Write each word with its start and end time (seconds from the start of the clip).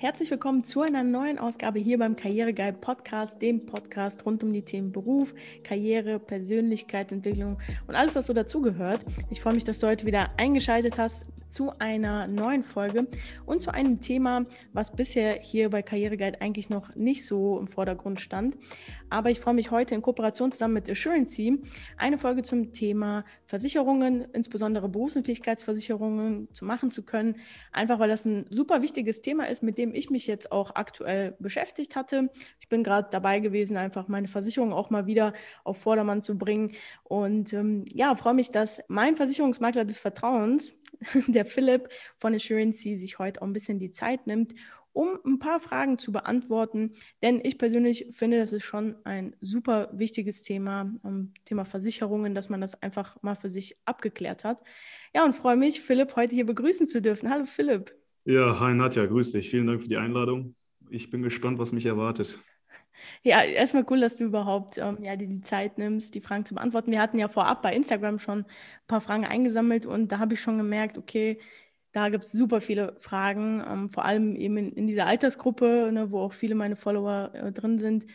Herzlich 0.00 0.30
willkommen 0.30 0.64
zu 0.64 0.80
einer 0.80 1.02
neuen 1.02 1.38
Ausgabe 1.38 1.78
hier 1.78 1.98
beim 1.98 2.16
Karriereguide 2.16 2.78
Podcast, 2.78 3.42
dem 3.42 3.66
Podcast 3.66 4.24
rund 4.24 4.42
um 4.42 4.50
die 4.50 4.62
Themen 4.62 4.92
Beruf, 4.92 5.34
Karriere, 5.62 6.18
Persönlichkeitsentwicklung 6.18 7.58
und 7.86 7.94
alles, 7.94 8.16
was 8.16 8.24
so 8.24 8.32
dazugehört. 8.32 9.04
Ich 9.28 9.42
freue 9.42 9.52
mich, 9.52 9.64
dass 9.64 9.78
du 9.78 9.88
heute 9.88 10.06
wieder 10.06 10.30
eingeschaltet 10.38 10.96
hast 10.96 11.28
zu 11.50 11.72
einer 11.78 12.26
neuen 12.26 12.62
Folge 12.62 13.08
und 13.44 13.60
zu 13.60 13.72
einem 13.72 14.00
Thema, 14.00 14.46
was 14.72 14.94
bisher 14.94 15.34
hier 15.34 15.68
bei 15.70 15.82
Karriereguide 15.82 16.40
eigentlich 16.40 16.70
noch 16.70 16.94
nicht 16.94 17.26
so 17.26 17.58
im 17.58 17.66
Vordergrund 17.66 18.20
stand. 18.20 18.56
Aber 19.10 19.30
ich 19.30 19.40
freue 19.40 19.54
mich 19.54 19.70
heute 19.70 19.94
in 19.94 20.02
Kooperation 20.02 20.52
zusammen 20.52 20.74
mit 20.74 20.88
Assurancy 20.88 21.60
eine 21.96 22.18
Folge 22.18 22.42
zum 22.42 22.72
Thema 22.72 23.24
Versicherungen, 23.44 24.26
insbesondere 24.32 24.88
Berufsunfähigkeitsversicherungen, 24.88 26.48
zu 26.52 26.64
machen 26.64 26.90
zu 26.90 27.02
können. 27.02 27.36
Einfach 27.72 27.98
weil 27.98 28.08
das 28.08 28.24
ein 28.24 28.46
super 28.50 28.82
wichtiges 28.82 29.20
Thema 29.20 29.48
ist, 29.48 29.62
mit 29.62 29.78
dem 29.78 29.94
ich 29.94 30.10
mich 30.10 30.26
jetzt 30.26 30.52
auch 30.52 30.74
aktuell 30.76 31.34
beschäftigt 31.40 31.96
hatte. 31.96 32.30
Ich 32.60 32.68
bin 32.68 32.84
gerade 32.84 33.08
dabei 33.10 33.40
gewesen, 33.40 33.76
einfach 33.76 34.06
meine 34.06 34.28
Versicherung 34.28 34.72
auch 34.72 34.90
mal 34.90 35.06
wieder 35.06 35.32
auf 35.64 35.78
Vordermann 35.78 36.22
zu 36.22 36.38
bringen. 36.38 36.72
Und 37.02 37.52
ähm, 37.52 37.84
ja, 37.92 38.14
freue 38.14 38.34
mich, 38.34 38.52
dass 38.52 38.80
mein 38.88 39.16
Versicherungsmakler 39.16 39.84
des 39.84 39.98
Vertrauens, 39.98 40.79
der 41.28 41.44
Philipp 41.44 41.88
von 42.18 42.34
Assurancy, 42.34 42.96
sich 42.96 43.18
heute 43.18 43.42
auch 43.42 43.46
ein 43.46 43.52
bisschen 43.52 43.78
die 43.78 43.90
Zeit 43.90 44.26
nimmt, 44.26 44.54
um 44.92 45.18
ein 45.24 45.38
paar 45.38 45.60
Fragen 45.60 45.98
zu 45.98 46.12
beantworten. 46.12 46.92
Denn 47.22 47.40
ich 47.42 47.58
persönlich 47.58 48.08
finde, 48.10 48.38
das 48.38 48.52
ist 48.52 48.64
schon 48.64 48.96
ein 49.04 49.36
super 49.40 49.90
wichtiges 49.92 50.42
Thema, 50.42 50.92
um, 51.02 51.32
Thema 51.44 51.64
Versicherungen, 51.64 52.34
dass 52.34 52.48
man 52.48 52.60
das 52.60 52.82
einfach 52.82 53.22
mal 53.22 53.36
für 53.36 53.48
sich 53.48 53.76
abgeklärt 53.84 54.44
hat. 54.44 54.62
Ja, 55.14 55.24
und 55.24 55.34
freue 55.34 55.56
mich, 55.56 55.80
Philipp 55.80 56.16
heute 56.16 56.34
hier 56.34 56.46
begrüßen 56.46 56.86
zu 56.86 57.00
dürfen. 57.00 57.30
Hallo 57.30 57.44
Philipp. 57.44 57.94
Ja, 58.24 58.60
hi 58.60 58.74
Nadja, 58.74 59.06
grüß 59.06 59.32
dich. 59.32 59.48
Vielen 59.48 59.66
Dank 59.66 59.80
für 59.80 59.88
die 59.88 59.96
Einladung. 59.96 60.54
Ich 60.90 61.10
bin 61.10 61.22
gespannt, 61.22 61.58
was 61.58 61.72
mich 61.72 61.86
erwartet. 61.86 62.38
Ja, 63.22 63.42
erstmal 63.42 63.86
cool, 63.90 64.00
dass 64.00 64.16
du 64.16 64.24
überhaupt 64.24 64.78
ähm, 64.78 64.98
ja, 65.02 65.16
dir 65.16 65.26
die 65.26 65.40
Zeit 65.40 65.78
nimmst, 65.78 66.14
die 66.14 66.20
Fragen 66.20 66.44
zu 66.44 66.54
beantworten. 66.54 66.90
Wir 66.90 67.00
hatten 67.00 67.18
ja 67.18 67.28
vorab 67.28 67.62
bei 67.62 67.74
Instagram 67.74 68.18
schon 68.18 68.40
ein 68.40 68.46
paar 68.88 69.00
Fragen 69.00 69.24
eingesammelt 69.24 69.86
und 69.86 70.12
da 70.12 70.18
habe 70.18 70.34
ich 70.34 70.40
schon 70.40 70.58
gemerkt, 70.58 70.98
okay, 70.98 71.40
da 71.92 72.08
gibt 72.08 72.24
es 72.24 72.32
super 72.32 72.60
viele 72.60 72.96
Fragen, 73.00 73.62
ähm, 73.66 73.88
vor 73.88 74.04
allem 74.04 74.36
eben 74.36 74.56
in, 74.56 74.72
in 74.72 74.86
dieser 74.86 75.06
Altersgruppe, 75.06 75.90
ne, 75.92 76.10
wo 76.10 76.20
auch 76.20 76.32
viele 76.32 76.54
meine 76.54 76.76
Follower 76.76 77.32
äh, 77.34 77.52
drin 77.52 77.78
sind. 77.78 78.06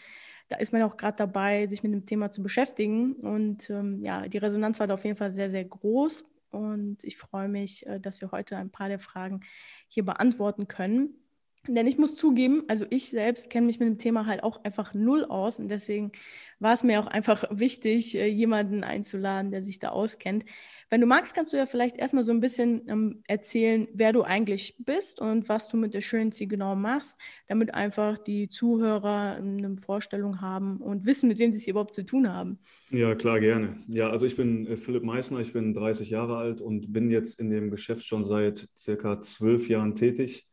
Da 0.48 0.58
ist 0.58 0.72
man 0.72 0.83
auch 0.83 0.98
gerade 0.98 1.17
dabei, 1.17 1.67
sich 1.67 1.83
mit 1.83 1.92
dem 1.92 2.06
Thema 2.06 2.31
zu 2.31 2.44
beschäftigen. 2.44 3.14
Und 3.14 3.70
ähm, 3.70 4.02
ja, 4.03 4.28
die 4.28 4.38
Resonanz 4.38 4.80
war 4.80 4.88
da 4.88 4.94
auf 4.94 5.03
jeden 5.03 5.17
Fall 5.17 5.33
sehr, 5.33 5.50
sehr 5.52 5.66
groß. 5.66 6.31
Und 6.52 7.03
ich 7.03 7.17
freue 7.17 7.50
mich, 7.50 7.86
äh, 7.88 8.00
dass 8.00 8.22
wir 8.22 8.31
heute 8.31 8.56
ein 8.58 8.72
paar 8.72 8.88
der 8.88 9.00
Fragen 9.00 9.42
hier 9.88 10.06
beantworten 10.06 10.67
können. 10.67 11.25
Denn 11.67 11.88
ich 11.88 11.97
muss 11.97 12.16
zugeben, 12.16 12.63
also 12.67 12.85
ich 12.89 13.09
selbst 13.09 13.49
kenne 13.49 13.66
mich 13.66 13.80
mit 13.80 13.89
dem 13.89 13.97
Thema 13.97 14.25
halt 14.25 14.44
auch 14.44 14.63
einfach 14.63 14.94
null 14.94 15.25
aus 15.25 15.59
und 15.59 15.69
deswegen 15.69 16.11
war 16.59 16.73
es 16.73 16.83
mir 16.83 16.99
auch 16.99 17.08
einfach 17.08 17.44
wichtig, 17.52 18.16
äh, 18.16 18.27
jemanden 18.27 18.83
einzuladen, 18.83 19.52
der 19.52 19.63
sich 19.63 19.80
da 19.80 19.89
auskennt. 19.89 20.45
Wenn 20.89 21.02
du 21.02 21.08
magst, 21.08 21.33
kannst 21.33 21.52
du 21.52 21.58
ja 21.58 21.66
vielleicht 21.66 21.97
erstmal 21.97 22.23
so 22.23 22.31
ein 22.31 22.39
bisschen 22.39 22.88
ähm, 22.88 23.23
erzählen, 23.27 23.88
wer 23.93 24.13
du 24.13 24.21
eigentlich 24.21 24.75
bist 24.80 25.19
und 25.19 25.49
was 25.49 25.67
du 25.67 25.77
mit 25.77 25.93
der 25.93 26.02
Schönzi 26.02 26.45
genau 26.45 26.75
machst, 26.75 27.19
damit 27.47 27.73
einfach 27.73 28.19
die 28.19 28.47
Zuhörer 28.47 29.36
eine 29.36 29.77
Vorstellung 29.77 30.41
haben 30.41 30.77
und 30.77 31.05
wissen, 31.05 31.27
mit 31.27 31.39
wem 31.39 31.52
sie 31.52 31.58
es 31.58 31.67
überhaupt 31.67 31.93
zu 31.93 32.05
tun 32.05 32.31
haben. 32.31 32.59
Ja, 32.91 33.16
klar, 33.16 33.39
gerne. 33.39 33.83
Ja, 33.88 34.09
also 34.09 34.25
ich 34.25 34.36
bin 34.36 34.67
äh, 34.67 34.77
Philipp 34.77 35.03
Meissner, 35.03 35.39
ich 35.39 35.53
bin 35.53 35.73
30 35.73 36.11
Jahre 36.11 36.38
alt 36.38 36.61
und 36.61 36.93
bin 36.93 37.09
jetzt 37.09 37.39
in 37.39 37.49
dem 37.49 37.71
Geschäft 37.71 38.05
schon 38.05 38.23
seit 38.23 38.69
circa 38.75 39.19
zwölf 39.19 39.67
Jahren 39.67 39.95
tätig 39.95 40.47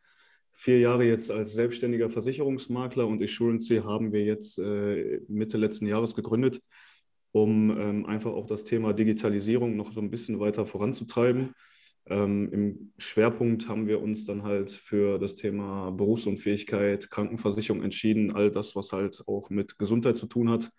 vier 0.52 0.78
Jahre 0.78 1.04
jetzt 1.04 1.30
als 1.30 1.52
selbstständiger 1.54 2.10
Versicherungsmakler 2.10 3.06
und 3.06 3.22
Assurance 3.22 3.84
haben 3.84 4.12
wir 4.12 4.24
jetzt 4.24 4.58
äh, 4.58 5.20
Mitte 5.28 5.56
letzten 5.56 5.86
Jahres 5.86 6.14
gegründet, 6.14 6.60
um 7.32 7.70
ähm, 7.70 8.06
einfach 8.06 8.32
auch 8.32 8.46
das 8.46 8.64
Thema 8.64 8.92
Digitalisierung 8.92 9.76
noch 9.76 9.92
so 9.92 10.00
ein 10.00 10.10
bisschen 10.10 10.38
weiter 10.40 10.66
voranzutreiben. 10.66 11.54
Ähm, 12.06 12.52
Im 12.52 12.92
Schwerpunkt 12.98 13.68
haben 13.68 13.86
wir 13.86 14.02
uns 14.02 14.26
dann 14.26 14.42
halt 14.42 14.70
für 14.70 15.18
das 15.18 15.34
Thema 15.34 15.90
Berufsunfähigkeit, 15.90 17.10
Krankenversicherung 17.10 17.82
entschieden, 17.82 18.32
all 18.32 18.50
das, 18.50 18.74
was 18.74 18.92
halt 18.92 19.22
auch 19.26 19.50
mit 19.50 19.78
Gesundheit 19.78 20.16
zu 20.16 20.26
tun 20.26 20.50
hat, 20.50 20.70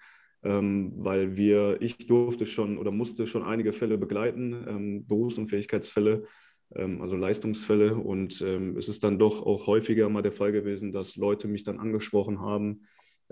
ähm, 0.43 0.91
weil 0.97 1.37
wir, 1.37 1.81
ich 1.81 1.97
durfte 2.07 2.45
schon 2.45 2.77
oder 2.77 2.91
musste 2.91 3.25
schon 3.25 3.43
einige 3.43 3.71
Fälle 3.71 3.97
begleiten, 3.97 4.65
ähm, 4.67 5.07
Berufsunfähigkeitsfälle, 5.07 6.25
also 6.75 7.15
Leistungsfälle. 7.15 7.95
Und 7.95 8.41
ähm, 8.41 8.77
es 8.77 8.89
ist 8.89 9.03
dann 9.03 9.19
doch 9.19 9.45
auch 9.45 9.67
häufiger 9.67 10.09
mal 10.09 10.21
der 10.21 10.31
Fall 10.31 10.51
gewesen, 10.51 10.91
dass 10.91 11.17
Leute 11.17 11.47
mich 11.47 11.63
dann 11.63 11.79
angesprochen 11.79 12.39
haben, 12.41 12.81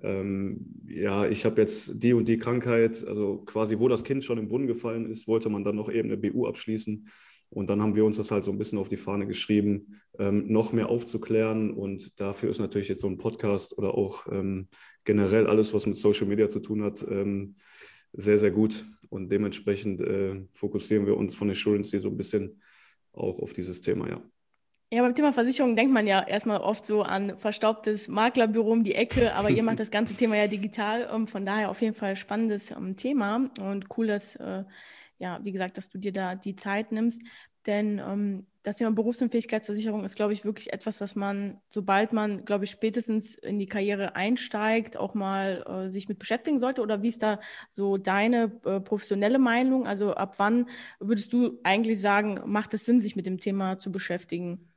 ähm, 0.04 0.66
ja, 0.88 1.28
ich 1.28 1.46
habe 1.46 1.62
jetzt 1.62 1.92
die 1.96 2.14
und 2.14 2.28
die 2.28 2.38
Krankheit, 2.38 3.06
also 3.06 3.38
quasi 3.46 3.78
wo 3.80 3.88
das 3.88 4.04
Kind 4.04 4.24
schon 4.24 4.38
im 4.38 4.48
Brunnen 4.48 4.68
gefallen 4.68 5.06
ist, 5.10 5.28
wollte 5.28 5.50
man 5.50 5.64
dann 5.64 5.76
noch 5.76 5.90
eben 5.90 6.12
eine 6.12 6.18
BU 6.18 6.48
abschließen. 6.48 7.06
Und 7.50 7.70
dann 7.70 7.82
haben 7.82 7.96
wir 7.96 8.06
uns 8.06 8.16
das 8.16 8.32
halt 8.32 8.46
so 8.46 8.52
ein 8.52 8.58
bisschen 8.58 8.80
auf 8.80 8.88
die 8.88 8.98
Fahne 8.98 9.28
geschrieben, 9.28 10.02
ähm, 10.18 10.46
noch 10.48 10.72
mehr 10.72 10.88
aufzuklären. 10.88 11.72
Und 11.72 12.20
dafür 12.20 12.50
ist 12.50 12.60
natürlich 12.60 12.88
jetzt 12.88 13.02
so 13.02 13.08
ein 13.08 13.18
Podcast 13.18 13.78
oder 13.78 13.94
auch 13.94 14.26
ähm, 14.32 14.70
generell 15.04 15.48
alles, 15.48 15.74
was 15.74 15.86
mit 15.86 15.98
Social 15.98 16.28
Media 16.28 16.48
zu 16.48 16.62
tun 16.62 16.82
hat, 16.82 17.06
ähm, 17.10 17.56
sehr, 18.14 18.38
sehr 18.38 18.52
gut. 18.52 18.86
Und 19.10 19.30
dementsprechend 19.30 20.00
äh, 20.00 20.42
fokussieren 20.54 21.06
wir 21.06 21.18
uns 21.18 21.36
von 21.36 21.50
Assurance 21.50 22.00
so 22.00 22.08
ein 22.08 22.18
bisschen 22.18 22.62
auch 23.14 23.40
auf 23.40 23.54
dieses 23.54 23.82
Thema, 23.82 24.10
ja. 24.10 24.22
Ja, 24.94 25.04
beim 25.04 25.16
Thema 25.16 25.32
Versicherung 25.32 25.78
denkt 25.78 25.94
man 25.94 26.06
ja 26.06 26.22
erstmal 26.22 26.60
oft 26.60 26.86
so 26.86 27.02
an 27.02 27.38
verstaubtes 27.38 28.10
Maklerbüro 28.10 28.74
um 28.74 28.84
die 28.84 28.94
Ecke, 28.94 29.34
aber 29.36 29.50
ihr 29.50 29.64
macht 29.64 29.80
das 29.80 29.90
ganze 29.90 30.16
Thema 30.16 30.36
ja 30.36 30.48
digital. 30.48 31.10
Um, 31.10 31.28
von 31.28 31.46
daher 31.46 31.70
auf 31.70 31.82
jeden 31.82 31.96
Fall 31.96 32.18
spannendes 32.18 32.74
um, 32.74 32.98
Thema 32.98 33.50
und 33.62 33.86
cool, 33.98 34.08
dass, 34.08 34.36
äh, 34.36 34.66
ja, 35.18 35.40
wie 35.44 35.54
gesagt, 35.54 35.78
dass 35.78 35.88
du 35.88 35.98
dir 35.98 36.12
da 36.12 36.36
die 36.36 36.58
Zeit 36.58 36.92
nimmst. 36.92 37.24
Denn 37.66 38.00
ähm, 38.00 38.46
das 38.64 38.78
Thema 38.78 38.92
Berufsunfähigkeitsversicherung 38.92 40.04
ist, 40.04 40.16
glaube 40.16 40.34
ich, 40.34 40.46
wirklich 40.46 40.72
etwas, 40.72 41.02
was 41.02 41.16
man, 41.16 41.60
sobald 41.70 42.14
man, 42.14 42.46
glaube 42.46 42.66
ich, 42.66 42.72
spätestens 42.72 43.36
in 43.36 43.58
die 43.58 43.66
Karriere 43.66 44.16
einsteigt, 44.16 44.98
auch 44.98 45.14
mal 45.14 45.64
äh, 45.68 45.90
sich 45.90 46.08
mit 46.08 46.20
beschäftigen 46.20 46.60
sollte. 46.60 46.82
Oder 46.82 47.02
wie 47.02 47.10
ist 47.10 47.24
da 47.24 47.40
so 47.70 47.98
deine 47.98 48.52
äh, 48.66 48.80
professionelle 48.80 49.40
Meinung? 49.40 49.88
Also 49.88 50.14
ab 50.14 50.36
wann 50.38 50.70
würdest 51.00 51.34
du 51.34 51.60
eigentlich 51.64 52.00
sagen, 52.00 52.40
macht 52.46 52.74
es 52.74 52.86
Sinn, 52.86 53.00
sich 53.00 53.16
mit 53.16 53.26
dem 53.26 53.40
Thema 53.40 53.78
zu 53.78 53.92
beschäftigen? 53.92 54.68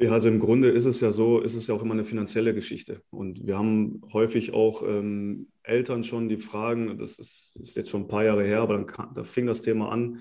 Ja, 0.00 0.12
also 0.12 0.28
im 0.30 0.38
Grunde 0.38 0.70
ist 0.70 0.86
es 0.86 1.00
ja 1.00 1.12
so, 1.12 1.40
ist 1.40 1.54
es 1.54 1.66
ja 1.66 1.74
auch 1.74 1.82
immer 1.82 1.92
eine 1.92 2.04
finanzielle 2.04 2.54
Geschichte. 2.54 3.02
Und 3.10 3.46
wir 3.46 3.58
haben 3.58 4.00
häufig 4.14 4.54
auch 4.54 4.82
ähm, 4.82 5.48
Eltern 5.62 6.04
schon, 6.04 6.30
die 6.30 6.38
fragen, 6.38 6.96
das 6.96 7.18
ist, 7.18 7.54
ist, 7.60 7.76
jetzt 7.76 7.90
schon 7.90 8.04
ein 8.04 8.08
paar 8.08 8.24
Jahre 8.24 8.46
her, 8.46 8.62
aber 8.62 8.78
dann 8.78 9.12
da 9.12 9.24
fing 9.24 9.44
das 9.44 9.60
Thema 9.60 9.92
an, 9.92 10.20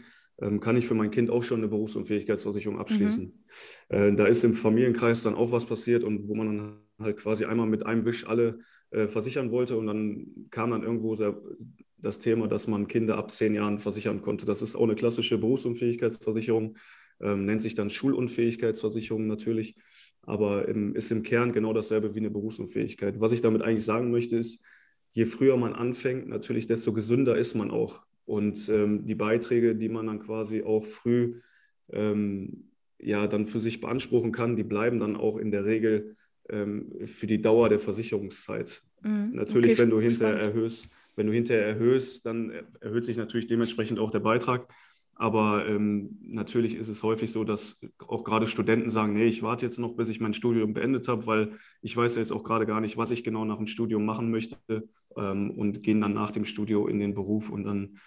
kann 0.62 0.78
ich 0.78 0.88
für 0.88 0.94
mein 0.94 1.12
Kind 1.12 1.30
auch 1.30 1.44
schon 1.44 1.60
eine 1.60 1.68
Berufsunfähigkeitsversicherung 1.68 2.80
abschließen. 2.80 3.34
Mhm. 3.90 4.16
Da 4.16 4.26
ist 4.26 4.44
im 4.44 4.54
Familienkreis 4.54 5.24
dann 5.24 5.36
auch 5.36 5.52
was 5.52 5.66
passiert 5.66 6.04
und 6.04 6.30
wo 6.30 6.36
man 6.36 6.58
dann 6.58 6.78
halt 7.00 7.18
quasi 7.18 7.46
einmal 7.46 7.68
mit 7.68 7.86
einem 7.86 8.06
Wisch 8.06 8.26
alle 8.26 8.60
äh, 8.92 9.08
versichern 9.08 9.52
wollte 9.52 9.78
und 9.78 9.88
dann 9.88 10.28
kam 10.50 10.72
dann 10.72 10.84
irgendwo 10.84 11.16
der, 11.16 11.40
das 11.98 12.20
Thema, 12.20 12.48
dass 12.48 12.68
man 12.68 12.88
Kinder 12.88 13.18
ab 13.18 13.32
zehn 13.32 13.54
Jahren 13.54 13.80
versichern 13.80 14.22
konnte. 14.22 14.46
Das 14.46 14.62
ist 14.62 14.76
auch 14.76 14.84
eine 14.84 14.96
klassische 14.96 15.38
Berufsunfähigkeitsversicherung, 15.38 16.78
ähm, 17.22 17.46
nennt 17.46 17.62
sich 17.62 17.76
dann 17.76 17.90
Schulunfähigkeitsversicherung 17.90 19.28
natürlich, 19.28 19.76
aber 20.24 20.68
im, 20.68 20.96
ist 20.96 21.12
im 21.12 21.24
Kern 21.24 21.52
genau 21.52 21.74
dasselbe 21.74 22.16
wie 22.16 22.20
eine 22.20 22.32
Berufsunfähigkeit. 22.32 23.20
Was 23.20 23.32
ich 23.32 23.42
damit 23.42 23.64
eigentlich 23.64 23.86
sagen 23.86 24.12
möchte, 24.12 24.38
ist, 24.38 24.60
je 25.12 25.26
früher 25.26 25.58
man 25.58 25.74
anfängt, 25.74 26.28
natürlich, 26.28 26.66
desto 26.68 26.94
gesünder 26.94 27.38
ist 27.38 27.56
man 27.56 27.72
auch. 27.72 28.02
Und 28.30 28.70
ähm, 28.70 29.08
die 29.08 29.16
Beiträge, 29.16 29.76
die 29.76 29.90
man 29.90 30.06
dann 30.06 30.20
quasi 30.20 30.62
auch 30.62 30.86
früh 30.86 31.42
ähm, 31.92 32.70
ja 33.00 33.26
dann 33.26 33.48
für 33.48 33.60
sich 33.60 33.82
beanspruchen 33.82 34.32
kann, 34.32 34.56
die 34.56 34.64
bleiben 34.64 35.00
dann 35.00 35.16
auch 35.16 35.36
in 35.36 35.50
der 35.50 35.66
Regel 35.66 36.16
ähm, 36.48 36.92
für 37.06 37.26
die 37.26 37.42
Dauer 37.42 37.70
der 37.70 37.80
Versicherungszeit. 37.80 38.84
Mhm. 39.02 39.32
Natürlich, 39.34 39.72
okay, 39.72 39.82
wenn 39.82 39.90
du 39.90 40.00
hinterher 40.00 40.40
erhöhst, 40.40 40.90
wenn 41.16 41.26
du 41.26 41.34
hinterher 41.34 41.66
erhöhst, 41.66 42.24
dann 42.24 42.52
erhöht 42.82 43.04
sich 43.04 43.18
natürlich 43.18 43.48
dementsprechend 43.48 43.98
auch 43.98 44.12
der 44.12 44.20
Beitrag. 44.20 44.72
Aber 45.16 45.68
ähm, 45.68 46.20
natürlich 46.22 46.76
ist 46.76 46.88
es 46.88 47.02
häufig 47.02 47.32
so, 47.32 47.44
dass 47.44 47.80
auch 48.08 48.24
gerade 48.24 48.46
Studenten 48.46 48.92
sagen, 48.92 49.14
nee, 49.14 49.26
ich 49.26 49.42
warte 49.42 49.66
jetzt 49.66 49.80
noch, 49.80 49.96
bis 49.96 50.08
ich 50.08 50.22
mein 50.22 50.34
Studium 50.36 50.74
beendet 50.74 51.08
habe, 51.08 51.26
weil 51.26 51.54
ich 51.82 51.98
weiß 51.98 52.16
jetzt 52.16 52.32
auch 52.32 52.44
gerade 52.44 52.68
gar 52.68 52.80
nicht, 52.80 52.96
was 52.96 53.10
ich 53.10 53.24
genau 53.24 53.44
nach 53.44 53.58
dem 53.58 53.66
Studium 53.66 54.06
machen 54.06 54.30
möchte 54.30 54.58
ähm, 55.18 55.52
und 55.52 55.82
gehen 55.82 56.00
dann 56.00 56.14
nach 56.14 56.32
dem 56.32 56.46
Studium 56.46 56.88
in 56.88 57.00
den 57.00 57.16
Beruf 57.16 57.50
und 57.50 57.64
dann 57.64 57.98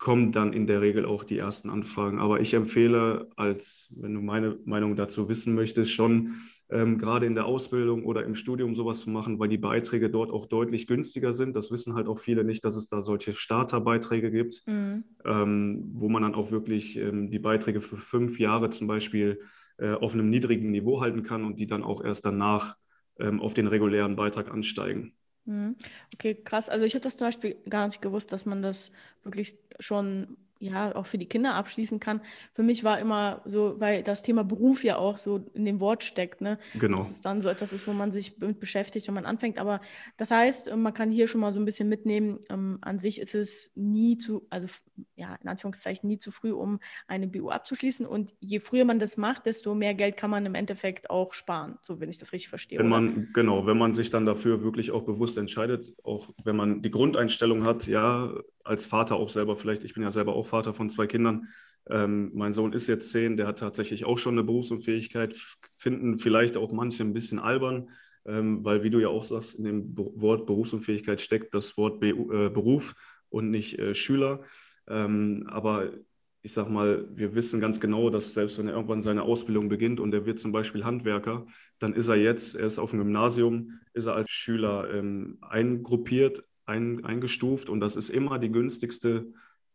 kommen 0.00 0.32
dann 0.32 0.54
in 0.54 0.66
der 0.66 0.80
Regel 0.80 1.04
auch 1.04 1.24
die 1.24 1.36
ersten 1.36 1.68
Anfragen. 1.68 2.18
Aber 2.18 2.40
ich 2.40 2.54
empfehle, 2.54 3.28
als 3.36 3.92
wenn 3.94 4.14
du 4.14 4.22
meine 4.22 4.58
Meinung 4.64 4.96
dazu 4.96 5.28
wissen 5.28 5.54
möchtest, 5.54 5.92
schon 5.92 6.36
ähm, 6.70 6.96
gerade 6.96 7.26
in 7.26 7.34
der 7.34 7.44
Ausbildung 7.44 8.06
oder 8.06 8.24
im 8.24 8.34
Studium 8.34 8.74
sowas 8.74 9.02
zu 9.02 9.10
machen, 9.10 9.38
weil 9.38 9.48
die 9.48 9.58
Beiträge 9.58 10.08
dort 10.08 10.30
auch 10.30 10.46
deutlich 10.46 10.86
günstiger 10.86 11.34
sind. 11.34 11.54
Das 11.54 11.70
wissen 11.70 11.94
halt 11.94 12.08
auch 12.08 12.18
viele 12.18 12.44
nicht, 12.44 12.64
dass 12.64 12.76
es 12.76 12.88
da 12.88 13.02
solche 13.02 13.34
Starterbeiträge 13.34 14.30
gibt, 14.30 14.62
mhm. 14.66 15.04
ähm, 15.26 15.90
wo 15.92 16.08
man 16.08 16.22
dann 16.22 16.34
auch 16.34 16.50
wirklich 16.50 16.96
ähm, 16.96 17.30
die 17.30 17.38
Beiträge 17.38 17.82
für 17.82 17.98
fünf 17.98 18.40
Jahre 18.40 18.70
zum 18.70 18.86
Beispiel 18.86 19.40
äh, 19.76 19.92
auf 19.92 20.14
einem 20.14 20.30
niedrigen 20.30 20.70
Niveau 20.70 21.02
halten 21.02 21.22
kann 21.22 21.44
und 21.44 21.60
die 21.60 21.66
dann 21.66 21.82
auch 21.82 22.02
erst 22.02 22.24
danach 22.24 22.74
ähm, 23.18 23.38
auf 23.38 23.52
den 23.52 23.66
regulären 23.66 24.16
Beitrag 24.16 24.50
ansteigen. 24.50 25.12
Mhm. 25.44 25.76
Okay, 26.14 26.34
krass. 26.34 26.68
Also 26.68 26.84
ich 26.84 26.94
habe 26.94 27.02
das 27.02 27.16
zum 27.16 27.26
Beispiel 27.28 27.56
gar 27.68 27.86
nicht 27.86 28.02
gewusst, 28.02 28.32
dass 28.32 28.46
man 28.46 28.62
das 28.62 28.92
wirklich 29.22 29.58
schon 29.78 30.36
ja 30.60 30.94
auch 30.94 31.06
für 31.06 31.16
die 31.16 31.26
Kinder 31.26 31.54
abschließen 31.54 32.00
kann. 32.00 32.20
Für 32.52 32.62
mich 32.62 32.84
war 32.84 32.98
immer 32.98 33.40
so, 33.46 33.80
weil 33.80 34.02
das 34.02 34.22
Thema 34.22 34.44
Beruf 34.44 34.84
ja 34.84 34.96
auch 34.96 35.16
so 35.16 35.38
in 35.54 35.64
dem 35.64 35.80
Wort 35.80 36.04
steckt, 36.04 36.42
ne? 36.42 36.58
Genau. 36.74 36.98
Dass 36.98 37.10
es 37.10 37.22
dann 37.22 37.40
so 37.40 37.48
etwas 37.48 37.72
ist, 37.72 37.88
wo 37.88 37.94
man 37.94 38.12
sich 38.12 38.38
mit 38.38 38.60
beschäftigt, 38.60 39.06
wenn 39.08 39.14
man 39.14 39.24
anfängt. 39.24 39.58
Aber 39.58 39.80
das 40.18 40.30
heißt, 40.30 40.76
man 40.76 40.92
kann 40.92 41.10
hier 41.10 41.28
schon 41.28 41.40
mal 41.40 41.54
so 41.54 41.58
ein 41.58 41.64
bisschen 41.64 41.88
mitnehmen. 41.88 42.40
Ähm, 42.50 42.78
an 42.82 42.98
sich 42.98 43.20
ist 43.22 43.34
es 43.34 43.72
nie 43.74 44.18
zu, 44.18 44.46
also 44.50 44.68
ja, 45.16 45.36
in 45.42 45.48
Anführungszeichen 45.48 46.08
nie 46.08 46.18
zu 46.18 46.30
früh, 46.30 46.52
um 46.52 46.80
eine 47.06 47.26
BU 47.26 47.50
abzuschließen. 47.50 48.06
Und 48.06 48.34
je 48.40 48.60
früher 48.60 48.84
man 48.84 48.98
das 48.98 49.16
macht, 49.16 49.46
desto 49.46 49.74
mehr 49.74 49.94
Geld 49.94 50.16
kann 50.16 50.30
man 50.30 50.46
im 50.46 50.54
Endeffekt 50.54 51.10
auch 51.10 51.34
sparen, 51.34 51.78
so 51.82 52.00
wenn 52.00 52.08
ich 52.08 52.18
das 52.18 52.32
richtig 52.32 52.48
verstehe. 52.48 52.78
Wenn 52.78 52.88
man, 52.88 53.28
genau, 53.32 53.66
wenn 53.66 53.78
man 53.78 53.94
sich 53.94 54.10
dann 54.10 54.26
dafür 54.26 54.62
wirklich 54.62 54.90
auch 54.90 55.02
bewusst 55.02 55.38
entscheidet, 55.38 55.94
auch 56.02 56.30
wenn 56.44 56.56
man 56.56 56.82
die 56.82 56.90
Grundeinstellung 56.90 57.64
hat, 57.64 57.86
ja, 57.86 58.32
als 58.64 58.86
Vater 58.86 59.16
auch 59.16 59.28
selber 59.28 59.56
vielleicht, 59.56 59.84
ich 59.84 59.94
bin 59.94 60.02
ja 60.02 60.12
selber 60.12 60.34
auch 60.34 60.46
Vater 60.46 60.72
von 60.72 60.90
zwei 60.90 61.06
Kindern. 61.06 61.48
Ähm, 61.88 62.30
mein 62.34 62.52
Sohn 62.52 62.72
ist 62.72 62.86
jetzt 62.86 63.10
zehn, 63.10 63.36
der 63.36 63.46
hat 63.46 63.58
tatsächlich 63.58 64.04
auch 64.04 64.18
schon 64.18 64.34
eine 64.34 64.44
Berufsunfähigkeit, 64.44 65.34
finden 65.74 66.18
vielleicht 66.18 66.56
auch 66.56 66.72
manche 66.72 67.02
ein 67.02 67.12
bisschen 67.12 67.38
albern, 67.38 67.88
ähm, 68.26 68.64
weil, 68.64 68.82
wie 68.82 68.90
du 68.90 68.98
ja 68.98 69.08
auch 69.08 69.24
sagst, 69.24 69.54
in 69.54 69.64
dem 69.64 69.96
Wort 69.96 70.46
Berufsunfähigkeit 70.46 71.20
steckt 71.20 71.54
das 71.54 71.76
Wort 71.76 72.00
Be 72.00 72.10
äh, 72.10 72.50
Beruf 72.50 72.94
und 73.30 73.50
nicht 73.50 73.78
äh, 73.78 73.94
Schüler. 73.94 74.42
Ähm, 74.90 75.46
aber 75.48 75.90
ich 76.42 76.52
sag 76.52 76.70
mal, 76.70 77.06
wir 77.12 77.34
wissen 77.34 77.60
ganz 77.60 77.80
genau, 77.80 78.08
dass 78.08 78.32
selbst 78.32 78.58
wenn 78.58 78.68
er 78.68 78.74
irgendwann 78.74 79.02
seine 79.02 79.22
Ausbildung 79.22 79.68
beginnt 79.68 80.00
und 80.00 80.14
er 80.14 80.24
wird 80.24 80.38
zum 80.38 80.52
Beispiel 80.52 80.84
Handwerker, 80.84 81.44
dann 81.78 81.92
ist 81.92 82.08
er 82.08 82.16
jetzt, 82.16 82.54
er 82.56 82.66
ist 82.66 82.78
auf 82.78 82.90
dem 82.90 83.00
Gymnasium, 83.00 83.80
ist 83.92 84.06
er 84.06 84.14
als 84.14 84.30
Schüler 84.30 84.92
ähm, 84.92 85.38
eingruppiert, 85.42 86.44
ein, 86.64 87.04
eingestuft 87.04 87.68
und 87.68 87.80
das 87.80 87.96
ist 87.96 88.10
immer 88.10 88.38
die 88.38 88.50
günstigste 88.50 89.26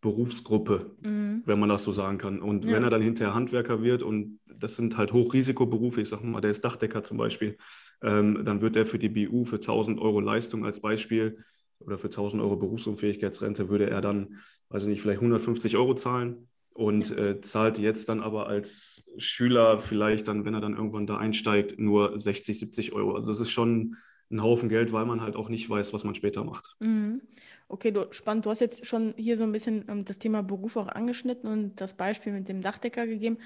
Berufsgruppe, 0.01 0.95
mhm. 1.01 1.43
wenn 1.45 1.59
man 1.59 1.69
das 1.69 1.83
so 1.83 1.91
sagen 1.91 2.17
kann. 2.17 2.39
Und 2.39 2.65
ja. 2.65 2.73
wenn 2.73 2.83
er 2.83 2.89
dann 2.89 3.01
hinterher 3.01 3.33
Handwerker 3.33 3.81
wird 3.83 4.01
und 4.03 4.39
das 4.45 4.75
sind 4.75 4.97
halt 4.97 5.13
Hochrisikoberufe, 5.13 6.01
ich 6.01 6.09
sage 6.09 6.25
mal, 6.25 6.41
der 6.41 6.51
ist 6.51 6.63
Dachdecker 6.63 7.03
zum 7.03 7.17
Beispiel, 7.17 7.57
ähm, 8.01 8.43
dann 8.43 8.61
wird 8.61 8.75
er 8.75 8.85
für 8.85 8.99
die 8.99 9.09
BU 9.09 9.45
für 9.45 9.57
1000 9.57 9.99
Euro 9.99 10.19
Leistung 10.19 10.65
als 10.65 10.79
Beispiel 10.79 11.37
oder 11.79 11.97
für 11.97 12.07
1000 12.07 12.41
Euro 12.41 12.55
Berufsunfähigkeitsrente 12.55 13.69
würde 13.69 13.89
er 13.89 14.01
dann, 14.01 14.39
also 14.75 14.87
nicht 14.87 15.01
vielleicht 15.01 15.19
150 15.19 15.77
Euro 15.77 15.95
zahlen 15.95 16.47
und 16.73 17.09
äh, 17.17 17.39
zahlt 17.39 17.79
jetzt 17.79 18.09
dann 18.09 18.21
aber 18.21 18.47
als 18.47 19.03
Schüler 19.17 19.79
vielleicht 19.79 20.27
dann, 20.27 20.43
wenn 20.43 20.53
er 20.53 20.61
dann 20.61 20.75
irgendwann 20.75 21.07
da 21.07 21.17
einsteigt, 21.17 21.79
nur 21.79 22.19
60, 22.19 22.59
70 22.59 22.93
Euro. 22.93 23.15
Also 23.15 23.29
das 23.29 23.39
ist 23.39 23.51
schon 23.51 23.95
ein 24.29 24.43
Haufen 24.43 24.67
Geld, 24.67 24.91
weil 24.91 25.05
man 25.05 25.21
halt 25.21 25.37
auch 25.37 25.47
nicht 25.47 25.69
weiß, 25.69 25.93
was 25.93 26.03
man 26.03 26.15
später 26.15 26.43
macht. 26.43 26.75
Mhm. 26.79 27.21
Okay, 27.69 27.91
du, 27.91 28.07
spannend. 28.11 28.45
Du 28.45 28.49
hast 28.49 28.59
jetzt 28.59 28.85
schon 28.85 29.13
hier 29.17 29.37
so 29.37 29.43
ein 29.43 29.53
bisschen 29.53 29.85
ähm, 29.87 30.05
das 30.05 30.19
Thema 30.19 30.43
Beruf 30.43 30.75
auch 30.75 30.89
angeschnitten 30.89 31.49
und 31.49 31.79
das 31.79 31.95
Beispiel 31.95 32.33
mit 32.33 32.49
dem 32.49 32.61
Dachdecker 32.61 33.07
gegeben. 33.07 33.37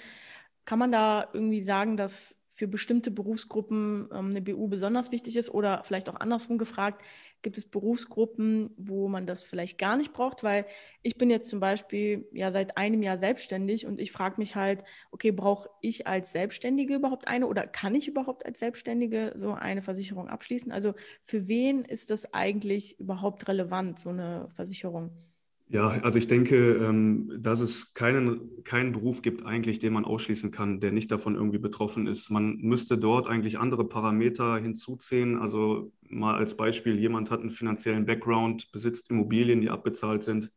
Kann 0.66 0.80
man 0.80 0.92
da 0.92 1.30
irgendwie 1.32 1.62
sagen, 1.62 1.96
dass 1.96 2.40
für 2.54 2.68
bestimmte 2.68 3.12
Berufsgruppen 3.12 4.10
ähm, 4.12 4.32
eine 4.32 4.42
BU 4.42 4.68
besonders 4.68 5.12
wichtig 5.12 5.38
ist 5.38 5.50
oder 5.50 5.84
vielleicht 5.86 6.10
auch 6.10 6.20
andersrum 6.20 6.58
gefragt, 6.58 7.02
gibt 7.42 7.58
es 7.58 7.70
Berufsgruppen, 7.70 8.72
wo 8.78 9.08
man 9.08 9.26
das 9.28 9.44
vielleicht 9.44 9.78
gar 9.78 9.98
nicht 9.98 10.14
braucht? 10.14 10.44
Weil 10.44 10.66
ich 11.02 11.18
bin 11.18 11.30
jetzt 11.30 11.50
zum 11.50 11.60
Beispiel 11.60 12.28
ja 12.34 12.52
seit 12.52 12.78
einem 12.78 13.02
Jahr 13.04 13.18
selbstständig 13.18 13.86
und 13.86 14.00
ich 14.02 14.12
frage 14.12 14.36
mich 14.38 14.56
halt, 14.56 14.84
okay, 15.12 15.32
brauche 15.32 15.70
ich 15.82 16.08
als 16.08 16.32
Selbstständige 16.32 16.96
überhaupt 16.96 17.28
eine 17.28 17.48
oder 17.48 17.68
kann 17.68 17.96
ich 17.96 18.08
überhaupt 18.08 18.46
als 18.46 18.60
Selbstständige 18.60 19.34
so 19.36 19.54
eine 19.54 19.82
Versicherung 19.82 20.28
abschließen? 20.30 20.72
Also 20.72 20.94
für 21.24 21.48
wen 21.48 21.86
ist 21.86 22.10
das 22.10 22.34
eigentlich 22.34 23.00
überhaupt 23.00 23.48
relevant, 23.48 24.00
so 24.00 24.10
eine 24.10 24.48
Versicherung? 24.56 25.29
Ja, 25.72 25.90
also 26.02 26.18
ich 26.18 26.26
denke, 26.26 26.56
ähm, 26.78 27.32
dass 27.38 27.60
es 27.60 27.94
keinen, 27.94 28.64
keinen 28.64 28.92
Beruf 28.92 29.22
gibt 29.22 29.46
eigentlich, 29.46 29.78
den 29.78 29.94
man 29.94 30.04
ausschließen 30.04 30.50
kann, 30.50 30.80
der 30.80 30.92
nicht 30.92 31.12
davon 31.12 31.36
irgendwie 31.36 31.60
betroffen 31.60 32.08
ist. 32.08 32.32
Man 32.32 32.58
müsste 32.58 32.98
dort 32.98 33.28
eigentlich 33.28 33.60
andere 33.60 33.88
Parameter 33.88 34.58
hinzuziehen. 34.58 35.38
Also 35.38 35.92
mal 36.02 36.36
als 36.36 36.58
Beispiel, 36.58 36.98
jemand 37.00 37.30
hat 37.30 37.42
einen 37.42 37.52
finanziellen 37.52 38.08
Background, 38.08 38.72
besitzt 38.72 39.12
Immobilien, 39.12 39.62
die 39.62 39.70
abbezahlt 39.70 40.24
sind. 40.24 40.52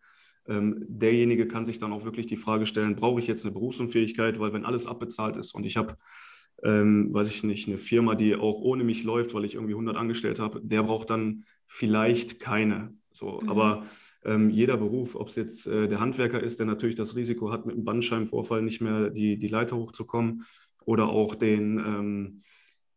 Ähm, 0.48 0.82
derjenige 0.88 1.46
kann 1.46 1.66
sich 1.66 1.78
dann 1.78 1.92
auch 1.92 2.04
wirklich 2.04 2.26
die 2.26 2.36
Frage 2.38 2.64
stellen, 2.64 2.96
brauche 2.96 3.20
ich 3.20 3.26
jetzt 3.26 3.44
eine 3.44 3.52
Berufsunfähigkeit? 3.52 4.38
Weil 4.40 4.54
wenn 4.54 4.64
alles 4.64 4.86
abbezahlt 4.86 5.36
ist 5.36 5.54
und 5.54 5.66
ich 5.66 5.76
habe 5.76 5.96
ähm, 6.64 7.12
weiß 7.12 7.28
ich 7.28 7.42
nicht, 7.44 7.66
eine 7.68 7.76
Firma, 7.78 8.14
die 8.14 8.36
auch 8.36 8.60
ohne 8.60 8.84
mich 8.84 9.02
läuft, 9.04 9.34
weil 9.34 9.44
ich 9.44 9.56
irgendwie 9.56 9.74
100 9.74 9.96
angestellt 9.96 10.38
habe, 10.38 10.60
der 10.62 10.84
braucht 10.84 11.10
dann 11.10 11.44
vielleicht 11.66 12.40
keine. 12.40 12.94
So, 13.12 13.40
mhm. 13.40 13.48
aber 13.48 13.84
ähm, 14.24 14.50
jeder 14.50 14.76
Beruf, 14.76 15.14
ob 15.14 15.28
es 15.28 15.36
jetzt 15.36 15.66
äh, 15.66 15.88
der 15.88 16.00
Handwerker 16.00 16.40
ist, 16.40 16.58
der 16.58 16.66
natürlich 16.66 16.96
das 16.96 17.16
Risiko 17.16 17.52
hat, 17.52 17.66
mit 17.66 17.74
einem 17.74 17.84
Bandscheibenvorfall 17.84 18.62
nicht 18.62 18.80
mehr 18.80 19.10
die, 19.10 19.38
die 19.38 19.48
Leiter 19.48 19.76
hochzukommen, 19.76 20.44
oder 20.84 21.08
auch 21.08 21.34
den, 21.34 21.78
ähm, 21.78 22.42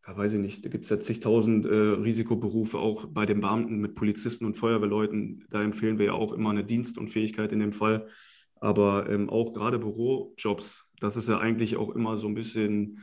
ja, 0.07 0.15
weiß 0.15 0.33
ich 0.33 0.39
nicht, 0.39 0.65
da 0.65 0.69
gibt 0.69 0.85
es 0.85 0.89
ja 0.89 0.99
zigtausend 0.99 1.65
äh, 1.65 1.69
Risikoberufe, 1.69 2.77
auch 2.77 3.05
bei 3.07 3.25
den 3.25 3.41
Beamten 3.41 3.79
mit 3.79 3.95
Polizisten 3.95 4.45
und 4.45 4.57
Feuerwehrleuten. 4.57 5.45
Da 5.49 5.61
empfehlen 5.61 5.97
wir 5.97 6.07
ja 6.07 6.13
auch 6.13 6.31
immer 6.33 6.51
eine 6.51 6.63
Dienstunfähigkeit 6.63 7.51
in 7.51 7.59
dem 7.59 7.71
Fall. 7.71 8.07
Aber 8.55 9.09
ähm, 9.09 9.29
auch 9.29 9.53
gerade 9.53 9.79
Bürojobs, 9.79 10.89
das 10.99 11.17
ist 11.17 11.29
ja 11.29 11.39
eigentlich 11.39 11.75
auch 11.75 11.89
immer 11.89 12.17
so 12.17 12.27
ein 12.27 12.35
bisschen 12.35 12.99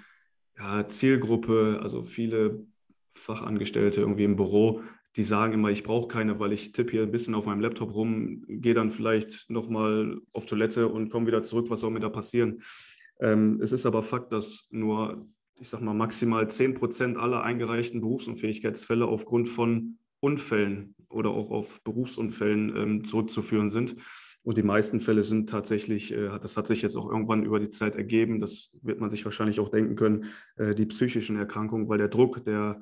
ja, 0.57 0.87
Zielgruppe, 0.89 1.81
also 1.83 2.03
viele 2.03 2.67
Fachangestellte 3.15 4.01
irgendwie 4.01 4.25
im 4.25 4.37
Büro, 4.37 4.83
die 5.17 5.23
sagen 5.25 5.53
immer, 5.53 5.71
ich 5.71 5.83
brauche 5.83 6.09
keine, 6.09 6.39
weil 6.39 6.53
ich 6.53 6.73
tippe 6.73 6.93
hier 6.93 7.03
ein 7.03 7.11
bisschen 7.11 7.35
auf 7.35 7.47
meinem 7.47 7.61
Laptop 7.61 7.95
rum, 7.95 8.45
gehe 8.49 8.75
dann 8.75 8.91
vielleicht 8.91 9.51
nochmal 9.51 10.19
auf 10.33 10.47
Toilette 10.47 10.89
und 10.89 11.11
komme 11.11 11.27
wieder 11.27 11.43
zurück, 11.43 11.69
was 11.69 11.81
soll 11.81 11.91
mir 11.91 12.01
da 12.01 12.09
passieren? 12.09 12.63
Ähm, 13.21 13.61
es 13.63 13.73
ist 13.73 13.85
aber 13.85 14.03
Fakt, 14.03 14.33
dass 14.33 14.69
nur, 14.71 15.27
ich 15.61 15.69
sag 15.69 15.83
mal, 15.83 15.95
maximal 15.95 16.49
10 16.49 16.75
Prozent 16.75 17.19
aller 17.19 17.43
eingereichten 17.43 18.01
Berufsunfähigkeitsfälle 18.01 19.07
aufgrund 19.07 19.49
von 19.49 19.99
Unfällen 20.21 20.95
oder 21.09 21.31
auch 21.31 21.51
auf 21.51 21.83
Berufsunfällen 21.83 22.77
ähm, 22.77 23.05
zurückzuführen 23.05 23.71
sind. 23.71 23.97
Und 24.45 24.59
die 24.59 24.63
meisten 24.63 25.01
Fälle 25.01 25.23
sind 25.23 25.49
tatsächlich, 25.49 26.13
äh, 26.13 26.39
das 26.41 26.57
hat 26.57 26.67
sich 26.67 26.83
jetzt 26.83 26.97
auch 26.97 27.09
irgendwann 27.09 27.45
über 27.45 27.61
die 27.61 27.69
Zeit 27.69 27.95
ergeben, 27.97 28.41
das 28.41 28.71
wird 28.83 28.99
man 28.99 29.11
sich 29.11 29.25
wahrscheinlich 29.25 29.61
auch 29.61 29.69
denken 29.69 29.95
können, 29.95 30.25
äh, 30.57 30.75
die 30.75 30.87
psychischen 30.87 31.37
Erkrankungen, 31.37 31.89
weil 31.89 31.99
der 31.99 32.09
Druck, 32.09 32.45
der 32.45 32.81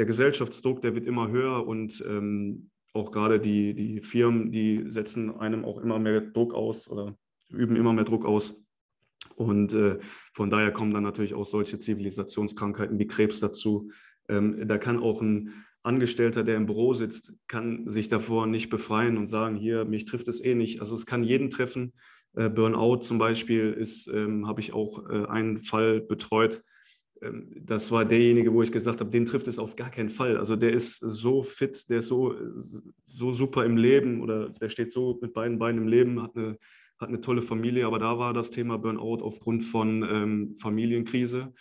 der 0.00 0.06
Gesellschaftsdruck, 0.06 0.80
der 0.80 0.94
wird 0.94 1.04
immer 1.04 1.28
höher 1.28 1.66
und 1.66 2.02
ähm, 2.08 2.70
auch 2.94 3.10
gerade 3.10 3.38
die, 3.38 3.74
die 3.74 4.00
Firmen, 4.00 4.50
die 4.50 4.84
setzen 4.86 5.30
einem 5.38 5.62
auch 5.62 5.76
immer 5.76 5.98
mehr 5.98 6.22
Druck 6.22 6.54
aus 6.54 6.88
oder 6.88 7.18
üben 7.50 7.76
immer 7.76 7.92
mehr 7.92 8.04
Druck 8.06 8.24
aus. 8.24 8.54
Und 9.36 9.74
äh, 9.74 9.98
von 10.00 10.48
daher 10.48 10.72
kommen 10.72 10.94
dann 10.94 11.02
natürlich 11.02 11.34
auch 11.34 11.44
solche 11.44 11.78
Zivilisationskrankheiten 11.78 12.98
wie 12.98 13.06
Krebs 13.08 13.40
dazu. 13.40 13.90
Ähm, 14.30 14.66
da 14.66 14.78
kann 14.78 15.00
auch 15.00 15.20
ein 15.20 15.52
Angestellter, 15.82 16.44
der 16.44 16.56
im 16.56 16.64
Büro 16.64 16.94
sitzt, 16.94 17.34
kann 17.46 17.86
sich 17.86 18.08
davor 18.08 18.46
nicht 18.46 18.70
befreien 18.70 19.18
und 19.18 19.28
sagen, 19.28 19.54
hier, 19.54 19.84
mich 19.84 20.06
trifft 20.06 20.28
es 20.28 20.42
eh 20.42 20.54
nicht. 20.54 20.80
Also 20.80 20.94
es 20.94 21.04
kann 21.04 21.24
jeden 21.24 21.50
treffen. 21.50 21.92
Äh, 22.34 22.48
Burnout 22.48 23.00
zum 23.00 23.18
Beispiel 23.18 23.70
ist, 23.70 24.08
ähm, 24.08 24.46
habe 24.46 24.62
ich 24.62 24.72
auch 24.72 25.10
äh, 25.10 25.26
einen 25.26 25.58
Fall 25.58 26.00
betreut. 26.00 26.62
Ähm, 27.22 27.50
das 27.56 27.90
war 27.90 28.04
derjenige, 28.04 28.52
wo 28.52 28.62
ich 28.62 28.72
gesagt 28.72 29.00
habe, 29.00 29.10
den 29.10 29.26
trifft 29.26 29.48
es 29.48 29.58
auf 29.58 29.76
gar 29.76 29.90
keinen 29.90 30.10
Fall. 30.10 30.36
Also 30.36 30.56
der 30.56 30.72
ist 30.72 30.98
so 30.98 31.42
fit, 31.42 31.88
der 31.90 31.98
ist 31.98 32.08
so, 32.08 32.34
so 33.04 33.30
super 33.30 33.64
im 33.64 33.76
Leben 33.76 34.20
oder 34.20 34.50
der 34.50 34.68
steht 34.68 34.92
so 34.92 35.18
mit 35.20 35.32
beiden 35.32 35.58
Beinen 35.58 35.82
im 35.82 35.88
Leben, 35.88 36.22
hat 36.22 36.36
eine, 36.36 36.58
hat 36.98 37.08
eine 37.08 37.20
tolle 37.20 37.42
Familie, 37.42 37.86
aber 37.86 37.98
da 37.98 38.18
war 38.18 38.32
das 38.32 38.50
Thema 38.50 38.78
Burnout 38.78 39.22
aufgrund 39.22 39.64
von 39.64 40.02
ähm, 40.02 40.54
Familienkrise. 40.54 41.52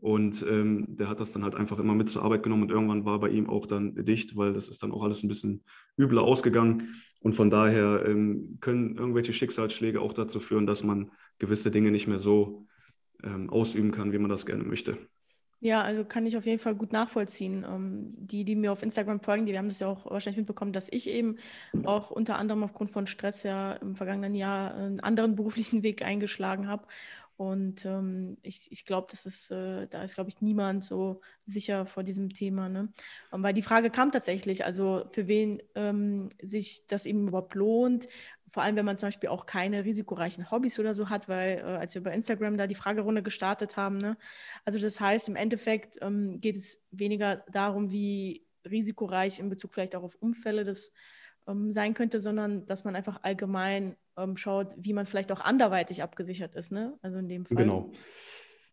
Und 0.00 0.46
ähm, 0.48 0.86
der 0.88 1.08
hat 1.08 1.18
das 1.18 1.32
dann 1.32 1.42
halt 1.42 1.56
einfach 1.56 1.80
immer 1.80 1.94
mit 1.94 2.08
zur 2.08 2.22
Arbeit 2.22 2.44
genommen 2.44 2.62
und 2.62 2.70
irgendwann 2.70 3.04
war 3.04 3.18
bei 3.18 3.30
ihm 3.30 3.48
auch 3.48 3.66
dann 3.66 3.96
dicht, 4.04 4.36
weil 4.36 4.52
das 4.52 4.68
ist 4.68 4.80
dann 4.82 4.92
auch 4.92 5.02
alles 5.02 5.24
ein 5.24 5.28
bisschen 5.28 5.64
übler 5.98 6.22
ausgegangen. 6.22 6.94
Und 7.20 7.34
von 7.34 7.50
daher 7.50 8.04
ähm, 8.06 8.58
können 8.60 8.96
irgendwelche 8.96 9.32
Schicksalsschläge 9.32 10.00
auch 10.00 10.12
dazu 10.12 10.38
führen, 10.38 10.66
dass 10.66 10.84
man 10.84 11.10
gewisse 11.40 11.72
Dinge 11.72 11.90
nicht 11.90 12.06
mehr 12.06 12.20
so 12.20 12.68
ähm, 13.24 13.50
ausüben 13.50 13.92
kann, 13.92 14.12
wie 14.12 14.18
man 14.18 14.30
das 14.30 14.46
gerne 14.46 14.64
möchte. 14.64 14.98
Ja, 15.60 15.82
also 15.82 16.04
kann 16.04 16.24
ich 16.24 16.36
auf 16.36 16.46
jeden 16.46 16.60
Fall 16.60 16.76
gut 16.76 16.92
nachvollziehen. 16.92 17.64
Ähm, 17.68 18.14
die, 18.16 18.44
die 18.44 18.54
mir 18.54 18.70
auf 18.70 18.82
Instagram 18.82 19.20
folgen, 19.20 19.46
die 19.46 19.58
haben 19.58 19.68
das 19.68 19.80
ja 19.80 19.88
auch 19.88 20.08
wahrscheinlich 20.08 20.38
mitbekommen, 20.38 20.72
dass 20.72 20.88
ich 20.88 21.08
eben 21.08 21.36
auch 21.84 22.10
unter 22.12 22.36
anderem 22.38 22.62
aufgrund 22.62 22.90
von 22.90 23.08
Stress 23.08 23.42
ja 23.42 23.72
im 23.72 23.96
vergangenen 23.96 24.36
Jahr 24.36 24.74
einen 24.74 25.00
anderen 25.00 25.34
beruflichen 25.36 25.82
Weg 25.82 26.02
eingeschlagen 26.02 26.68
habe. 26.68 26.86
Und 27.36 27.84
ähm, 27.84 28.36
ich, 28.42 28.70
ich 28.72 28.84
glaube, 28.84 29.06
das 29.10 29.24
ist, 29.24 29.52
äh, 29.52 29.86
da 29.86 30.02
ist, 30.02 30.14
glaube 30.14 30.28
ich, 30.28 30.42
niemand 30.42 30.82
so 30.82 31.20
sicher 31.44 31.86
vor 31.86 32.02
diesem 32.02 32.30
Thema. 32.30 32.68
Ne? 32.68 32.88
Weil 33.30 33.54
die 33.54 33.62
Frage 33.62 33.90
kam 33.90 34.10
tatsächlich, 34.10 34.64
also 34.64 35.04
für 35.12 35.28
wen 35.28 35.62
ähm, 35.76 36.30
sich 36.42 36.88
das 36.88 37.06
eben 37.06 37.28
überhaupt 37.28 37.54
lohnt, 37.54 38.08
vor 38.48 38.62
allem 38.62 38.76
wenn 38.76 38.84
man 38.84 38.98
zum 38.98 39.08
Beispiel 39.08 39.28
auch 39.28 39.46
keine 39.46 39.84
risikoreichen 39.84 40.50
Hobbys 40.50 40.78
oder 40.78 40.94
so 40.94 41.08
hat, 41.08 41.28
weil 41.28 41.58
äh, 41.58 41.62
als 41.62 41.94
wir 41.94 42.02
bei 42.02 42.12
Instagram 42.12 42.56
da 42.56 42.66
die 42.66 42.74
Fragerunde 42.74 43.22
gestartet 43.22 43.76
haben, 43.76 43.98
ne? 43.98 44.16
also 44.64 44.78
das 44.78 45.00
heißt, 45.00 45.28
im 45.28 45.36
Endeffekt 45.36 45.98
ähm, 46.00 46.40
geht 46.40 46.56
es 46.56 46.82
weniger 46.90 47.44
darum, 47.52 47.90
wie 47.90 48.46
risikoreich 48.68 49.38
in 49.38 49.48
Bezug 49.48 49.74
vielleicht 49.74 49.96
auch 49.96 50.02
auf 50.02 50.16
Unfälle 50.16 50.64
das 50.64 50.92
ähm, 51.46 51.72
sein 51.72 51.94
könnte, 51.94 52.20
sondern 52.20 52.66
dass 52.66 52.84
man 52.84 52.96
einfach 52.96 53.20
allgemein 53.22 53.96
ähm, 54.16 54.36
schaut, 54.36 54.74
wie 54.76 54.92
man 54.92 55.06
vielleicht 55.06 55.32
auch 55.32 55.40
anderweitig 55.40 56.02
abgesichert 56.02 56.54
ist. 56.54 56.72
Ne? 56.72 56.98
Also 57.02 57.18
in 57.18 57.28
dem 57.28 57.46
Fall. 57.46 57.56
Genau. 57.56 57.92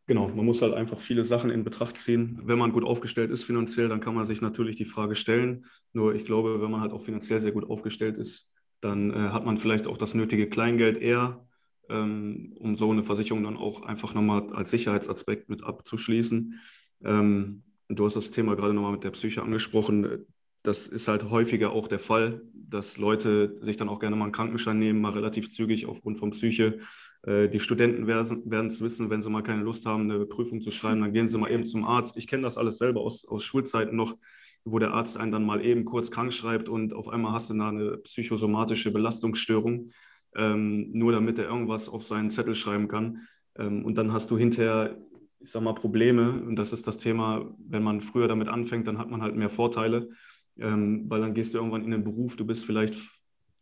Genau, 0.07 0.27
man 0.27 0.45
muss 0.45 0.61
halt 0.61 0.75
einfach 0.75 0.99
viele 0.99 1.25
Sachen 1.25 1.49
in 1.49 1.63
Betracht 1.63 1.97
ziehen. 1.97 2.39
Wenn 2.43 2.59
man 2.59 2.71
gut 2.71 2.83
aufgestellt 2.83 3.31
ist 3.31 3.43
finanziell, 3.43 3.89
dann 3.89 3.99
kann 3.99 4.13
man 4.13 4.27
sich 4.27 4.39
natürlich 4.39 4.75
die 4.75 4.85
Frage 4.85 5.15
stellen. 5.15 5.65
Nur 5.93 6.13
ich 6.13 6.25
glaube, 6.25 6.61
wenn 6.61 6.69
man 6.69 6.81
halt 6.81 6.91
auch 6.91 7.01
finanziell 7.01 7.39
sehr 7.39 7.53
gut 7.53 7.67
aufgestellt 7.67 8.19
ist, 8.19 8.51
dann 8.85 9.11
äh, 9.11 9.29
hat 9.29 9.45
man 9.45 9.57
vielleicht 9.57 9.87
auch 9.87 9.97
das 9.97 10.13
nötige 10.13 10.49
Kleingeld 10.49 10.97
eher, 10.97 11.45
ähm, 11.89 12.55
um 12.59 12.77
so 12.77 12.91
eine 12.91 13.03
Versicherung 13.03 13.43
dann 13.43 13.57
auch 13.57 13.81
einfach 13.81 14.13
nochmal 14.13 14.51
als 14.53 14.71
Sicherheitsaspekt 14.71 15.49
mit 15.49 15.63
abzuschließen. 15.63 16.59
Ähm, 17.03 17.63
du 17.89 18.05
hast 18.05 18.15
das 18.15 18.31
Thema 18.31 18.55
gerade 18.55 18.73
nochmal 18.73 18.93
mit 18.93 19.03
der 19.03 19.11
Psyche 19.11 19.43
angesprochen 19.43 20.25
das 20.65 20.87
ist 20.87 21.07
halt 21.07 21.29
häufiger 21.29 21.71
auch 21.71 21.87
der 21.87 21.99
Fall, 21.99 22.41
dass 22.53 22.97
Leute 22.97 23.57
sich 23.61 23.77
dann 23.77 23.89
auch 23.89 23.99
gerne 23.99 24.15
mal 24.15 24.25
einen 24.25 24.31
Krankenschein 24.31 24.79
nehmen, 24.79 24.99
mal 25.01 25.11
relativ 25.11 25.49
zügig 25.49 25.85
aufgrund 25.85 26.17
von 26.17 26.31
Psyche. 26.31 26.79
Äh, 27.23 27.49
die 27.49 27.59
Studenten 27.59 28.07
werden 28.07 28.67
es 28.67 28.81
wissen, 28.81 29.09
wenn 29.09 29.21
sie 29.21 29.29
mal 29.29 29.43
keine 29.43 29.63
Lust 29.63 29.85
haben, 29.85 30.09
eine 30.09 30.25
Prüfung 30.25 30.61
zu 30.61 30.71
schreiben, 30.71 31.01
dann 31.01 31.13
gehen 31.13 31.27
sie 31.27 31.37
mal 31.37 31.51
eben 31.51 31.65
zum 31.65 31.85
Arzt. 31.85 32.17
Ich 32.17 32.27
kenne 32.27 32.43
das 32.43 32.57
alles 32.57 32.77
selber 32.77 33.01
aus, 33.01 33.25
aus 33.25 33.43
Schulzeiten 33.43 33.95
noch, 33.95 34.17
wo 34.65 34.79
der 34.79 34.93
Arzt 34.93 35.17
einen 35.17 35.31
dann 35.31 35.45
mal 35.45 35.63
eben 35.63 35.85
kurz 35.85 36.11
krank 36.11 36.33
schreibt 36.33 36.67
und 36.67 36.93
auf 36.93 37.07
einmal 37.07 37.33
hast 37.33 37.49
du 37.49 37.53
da 37.53 37.69
eine 37.69 37.97
psychosomatische 37.97 38.91
Belastungsstörung, 38.91 39.89
ähm, 40.35 40.89
nur 40.91 41.11
damit 41.11 41.39
er 41.39 41.45
irgendwas 41.45 41.87
auf 41.87 42.05
seinen 42.05 42.29
Zettel 42.29 42.55
schreiben 42.55 42.87
kann. 42.87 43.21
Ähm, 43.57 43.85
und 43.85 43.97
dann 43.97 44.11
hast 44.11 44.31
du 44.31 44.37
hinterher 44.37 44.97
ich 45.39 45.51
sag 45.51 45.61
mal, 45.61 45.75
Probleme. 45.75 46.41
Und 46.41 46.55
das 46.55 46.73
ist 46.73 46.87
das 46.87 46.97
Thema, 46.97 47.55
wenn 47.59 47.83
man 47.83 48.01
früher 48.01 48.27
damit 48.27 48.47
anfängt, 48.47 48.87
dann 48.87 48.97
hat 48.97 49.11
man 49.11 49.21
halt 49.21 49.35
mehr 49.35 49.49
Vorteile 49.49 50.09
ähm, 50.57 51.05
weil 51.09 51.21
dann 51.21 51.33
gehst 51.33 51.53
du 51.53 51.57
irgendwann 51.57 51.83
in 51.83 51.91
den 51.91 52.03
Beruf, 52.03 52.35
du 52.35 52.45
bist 52.45 52.65
vielleicht 52.65 52.95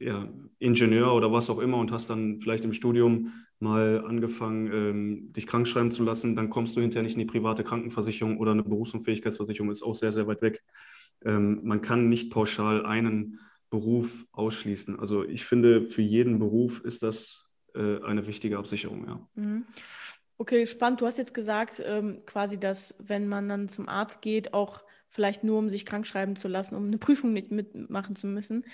ja, 0.03 0.27
Ingenieur 0.59 1.13
oder 1.13 1.31
was 1.31 1.49
auch 1.49 1.59
immer 1.59 1.77
und 1.77 1.91
hast 1.91 2.09
dann 2.09 2.39
vielleicht 2.39 2.65
im 2.65 2.73
Studium 2.73 3.31
mal 3.59 4.03
angefangen, 4.05 4.71
ähm, 4.71 5.33
dich 5.33 5.47
krank 5.47 5.67
schreiben 5.67 5.91
zu 5.91 6.03
lassen, 6.03 6.35
dann 6.35 6.49
kommst 6.49 6.75
du 6.75 6.81
hinterher 6.81 7.03
nicht 7.03 7.15
in 7.15 7.19
die 7.19 7.25
private 7.25 7.63
Krankenversicherung 7.63 8.37
oder 8.37 8.51
eine 8.51 8.63
Berufsunfähigkeitsversicherung, 8.63 9.71
ist 9.71 9.83
auch 9.83 9.95
sehr, 9.95 10.11
sehr 10.11 10.27
weit 10.27 10.41
weg. 10.41 10.63
Ähm, 11.25 11.61
man 11.63 11.81
kann 11.81 12.09
nicht 12.09 12.31
pauschal 12.31 12.85
einen 12.85 13.39
Beruf 13.69 14.25
ausschließen. 14.31 14.99
Also 14.99 15.23
ich 15.23 15.45
finde, 15.45 15.87
für 15.87 16.01
jeden 16.01 16.39
Beruf 16.39 16.81
ist 16.81 17.01
das 17.03 17.47
äh, 17.73 18.01
eine 18.03 18.27
wichtige 18.27 18.57
Absicherung, 18.57 19.07
ja. 19.07 19.27
Mhm. 19.35 19.65
Okay, 20.37 20.65
spannend. 20.65 20.99
Du 20.99 21.05
hast 21.05 21.17
jetzt 21.17 21.33
gesagt, 21.33 21.81
ähm, 21.85 22.21
quasi, 22.25 22.59
dass 22.59 22.95
wenn 22.99 23.27
man 23.27 23.47
dann 23.47 23.69
zum 23.69 23.87
Arzt 23.87 24.21
geht, 24.21 24.53
auch 24.53 24.83
vielleicht 25.13 25.43
nur 25.43 25.59
um 25.59 25.69
sich 25.69 25.85
krank 25.85 26.07
schreiben 26.07 26.35
zu 26.35 26.47
lassen, 26.47 26.75
um 26.75 26.87
eine 26.87 26.97
Prüfung 26.97 27.33
nicht 27.33 27.51
mitmachen 27.51 28.15
zu 28.15 28.25
müssen, 28.27 28.65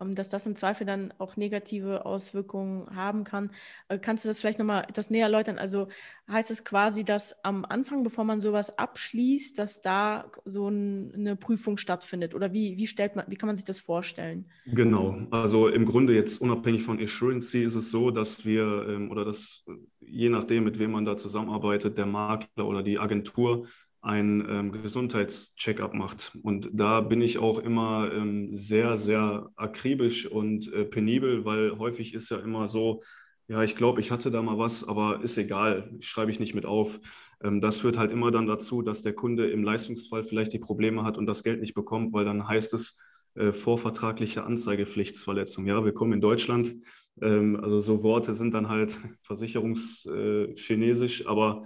ähm, 0.00 0.14
dass 0.14 0.28
das 0.28 0.44
im 0.46 0.56
Zweifel 0.56 0.86
dann 0.86 1.14
auch 1.18 1.36
negative 1.36 2.04
Auswirkungen 2.04 2.94
haben 2.94 3.22
kann. 3.22 3.50
Äh, 3.88 3.98
kannst 3.98 4.24
du 4.24 4.28
das 4.28 4.40
vielleicht 4.40 4.58
nochmal 4.58 4.84
etwas 4.88 5.08
näher 5.10 5.26
erläutern? 5.26 5.56
Also 5.56 5.88
heißt 6.28 6.50
es 6.50 6.64
quasi, 6.64 7.04
dass 7.04 7.44
am 7.44 7.64
Anfang, 7.64 8.02
bevor 8.02 8.24
man 8.24 8.40
sowas 8.40 8.76
abschließt, 8.76 9.58
dass 9.58 9.82
da 9.82 10.30
so 10.44 10.66
eine 10.66 11.36
Prüfung 11.36 11.78
stattfindet? 11.78 12.34
Oder 12.34 12.52
wie, 12.52 12.76
wie 12.76 12.88
stellt 12.88 13.14
man, 13.14 13.26
wie 13.28 13.36
kann 13.36 13.46
man 13.46 13.56
sich 13.56 13.64
das 13.64 13.78
vorstellen? 13.78 14.46
Genau, 14.66 15.16
also 15.30 15.68
im 15.68 15.84
Grunde 15.84 16.14
jetzt 16.14 16.40
unabhängig 16.40 16.82
von 16.82 17.00
Assurancy 17.00 17.62
ist 17.62 17.76
es 17.76 17.92
so, 17.92 18.10
dass 18.10 18.44
wir 18.44 18.86
ähm, 18.88 19.10
oder 19.12 19.24
dass 19.24 19.64
je 20.00 20.28
nachdem, 20.28 20.64
mit 20.64 20.78
wem 20.78 20.90
man 20.92 21.04
da 21.04 21.16
zusammenarbeitet, 21.16 21.98
der 21.98 22.06
Makler 22.06 22.66
oder 22.66 22.82
die 22.82 22.98
Agentur 22.98 23.66
ein 24.04 24.46
ähm, 24.48 24.72
Gesundheitscheckup 24.72 25.94
macht. 25.94 26.36
Und 26.42 26.68
da 26.72 27.00
bin 27.00 27.22
ich 27.22 27.38
auch 27.38 27.58
immer 27.58 28.12
ähm, 28.12 28.52
sehr, 28.52 28.98
sehr 28.98 29.50
akribisch 29.56 30.26
und 30.26 30.70
äh, 30.72 30.84
penibel, 30.84 31.44
weil 31.46 31.78
häufig 31.78 32.12
ist 32.12 32.30
ja 32.30 32.38
immer 32.38 32.68
so, 32.68 33.00
ja, 33.48 33.62
ich 33.62 33.76
glaube, 33.76 34.00
ich 34.00 34.10
hatte 34.10 34.30
da 34.30 34.42
mal 34.42 34.58
was, 34.58 34.86
aber 34.86 35.22
ist 35.22 35.38
egal, 35.38 35.90
schreibe 36.00 36.30
ich 36.30 36.38
nicht 36.38 36.54
mit 36.54 36.66
auf. 36.66 37.00
Ähm, 37.42 37.62
das 37.62 37.80
führt 37.80 37.96
halt 37.96 38.12
immer 38.12 38.30
dann 38.30 38.46
dazu, 38.46 38.82
dass 38.82 39.00
der 39.00 39.14
Kunde 39.14 39.50
im 39.50 39.64
Leistungsfall 39.64 40.22
vielleicht 40.22 40.52
die 40.52 40.58
Probleme 40.58 41.02
hat 41.02 41.16
und 41.16 41.26
das 41.26 41.42
Geld 41.42 41.60
nicht 41.60 41.74
bekommt, 41.74 42.12
weil 42.12 42.26
dann 42.26 42.46
heißt 42.46 42.74
es, 42.74 42.98
äh, 43.36 43.52
vorvertragliche 43.52 44.44
Anzeigepflichtsverletzung. 44.44 45.66
Ja, 45.66 45.84
wir 45.84 45.92
kommen 45.92 46.12
in 46.12 46.20
Deutschland, 46.20 46.76
ähm, 47.22 47.58
also 47.60 47.80
so 47.80 48.02
Worte 48.02 48.34
sind 48.34 48.52
dann 48.52 48.68
halt 48.68 49.00
versicherungschinesisch, 49.22 51.22
äh, 51.22 51.26
aber 51.26 51.62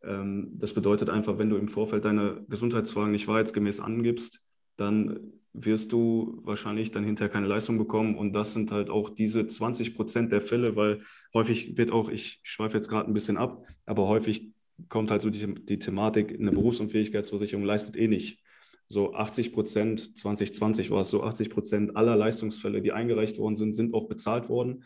das 0.00 0.74
bedeutet 0.74 1.10
einfach, 1.10 1.38
wenn 1.38 1.50
du 1.50 1.56
im 1.56 1.68
Vorfeld 1.68 2.04
deine 2.04 2.44
Gesundheitsfragen 2.48 3.10
nicht 3.10 3.26
wahrheitsgemäß 3.26 3.80
angibst, 3.80 4.40
dann 4.76 5.32
wirst 5.52 5.92
du 5.92 6.40
wahrscheinlich 6.44 6.92
dann 6.92 7.04
hinterher 7.04 7.32
keine 7.32 7.48
Leistung 7.48 7.78
bekommen. 7.78 8.16
Und 8.16 8.32
das 8.32 8.52
sind 8.54 8.70
halt 8.70 8.90
auch 8.90 9.10
diese 9.10 9.46
20 9.46 9.94
Prozent 9.94 10.30
der 10.30 10.40
Fälle, 10.40 10.76
weil 10.76 11.00
häufig 11.34 11.76
wird 11.76 11.90
auch, 11.90 12.08
ich 12.08 12.40
schweife 12.42 12.76
jetzt 12.76 12.88
gerade 12.88 13.10
ein 13.10 13.14
bisschen 13.14 13.36
ab, 13.36 13.66
aber 13.86 14.06
häufig 14.06 14.52
kommt 14.88 15.10
halt 15.10 15.22
so 15.22 15.30
die, 15.30 15.54
die 15.64 15.78
Thematik, 15.78 16.38
eine 16.38 16.52
Berufsunfähigkeitsversicherung 16.52 17.64
leistet 17.64 17.96
eh 17.96 18.06
nicht. 18.06 18.40
So 18.86 19.14
80 19.14 19.52
Prozent, 19.52 20.16
2020 20.16 20.90
war 20.90 21.00
es 21.00 21.10
so, 21.10 21.24
80 21.24 21.50
Prozent 21.50 21.96
aller 21.96 22.16
Leistungsfälle, 22.16 22.80
die 22.80 22.92
eingereicht 22.92 23.38
worden 23.38 23.56
sind, 23.56 23.74
sind 23.74 23.92
auch 23.94 24.06
bezahlt 24.06 24.48
worden 24.48 24.84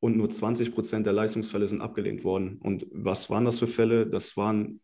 und 0.00 0.16
nur 0.16 0.30
20 0.30 0.72
Prozent 0.72 1.06
der 1.06 1.12
Leistungsfälle 1.12 1.68
sind 1.68 1.82
abgelehnt 1.82 2.24
worden. 2.24 2.58
Und 2.62 2.86
was 2.90 3.30
waren 3.30 3.44
das 3.44 3.58
für 3.58 3.66
Fälle? 3.66 4.06
Das 4.06 4.36
waren 4.36 4.80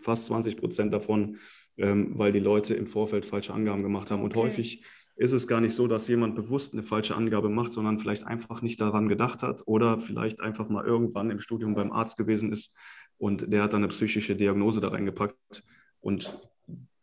fast 0.00 0.26
20 0.26 0.56
Prozent 0.56 0.92
davon, 0.92 1.38
ähm, 1.76 2.12
weil 2.16 2.32
die 2.32 2.40
Leute 2.40 2.74
im 2.74 2.86
Vorfeld 2.86 3.26
falsche 3.26 3.52
Angaben 3.52 3.82
gemacht 3.82 4.10
haben. 4.10 4.22
Okay. 4.22 4.38
Und 4.38 4.44
häufig 4.44 4.84
ist 5.16 5.32
es 5.32 5.46
gar 5.46 5.60
nicht 5.60 5.74
so, 5.74 5.86
dass 5.86 6.08
jemand 6.08 6.36
bewusst 6.36 6.72
eine 6.72 6.82
falsche 6.82 7.14
Angabe 7.14 7.48
macht, 7.48 7.72
sondern 7.72 7.98
vielleicht 7.98 8.24
einfach 8.24 8.62
nicht 8.62 8.80
daran 8.80 9.08
gedacht 9.08 9.42
hat 9.42 9.62
oder 9.66 9.98
vielleicht 9.98 10.40
einfach 10.40 10.68
mal 10.68 10.84
irgendwann 10.84 11.30
im 11.30 11.38
Studium 11.38 11.74
beim 11.74 11.92
Arzt 11.92 12.16
gewesen 12.16 12.50
ist 12.50 12.74
und 13.18 13.52
der 13.52 13.62
hat 13.62 13.74
dann 13.74 13.82
eine 13.82 13.88
psychische 13.88 14.34
Diagnose 14.34 14.80
da 14.80 14.88
reingepackt. 14.88 15.62
Und 16.00 16.38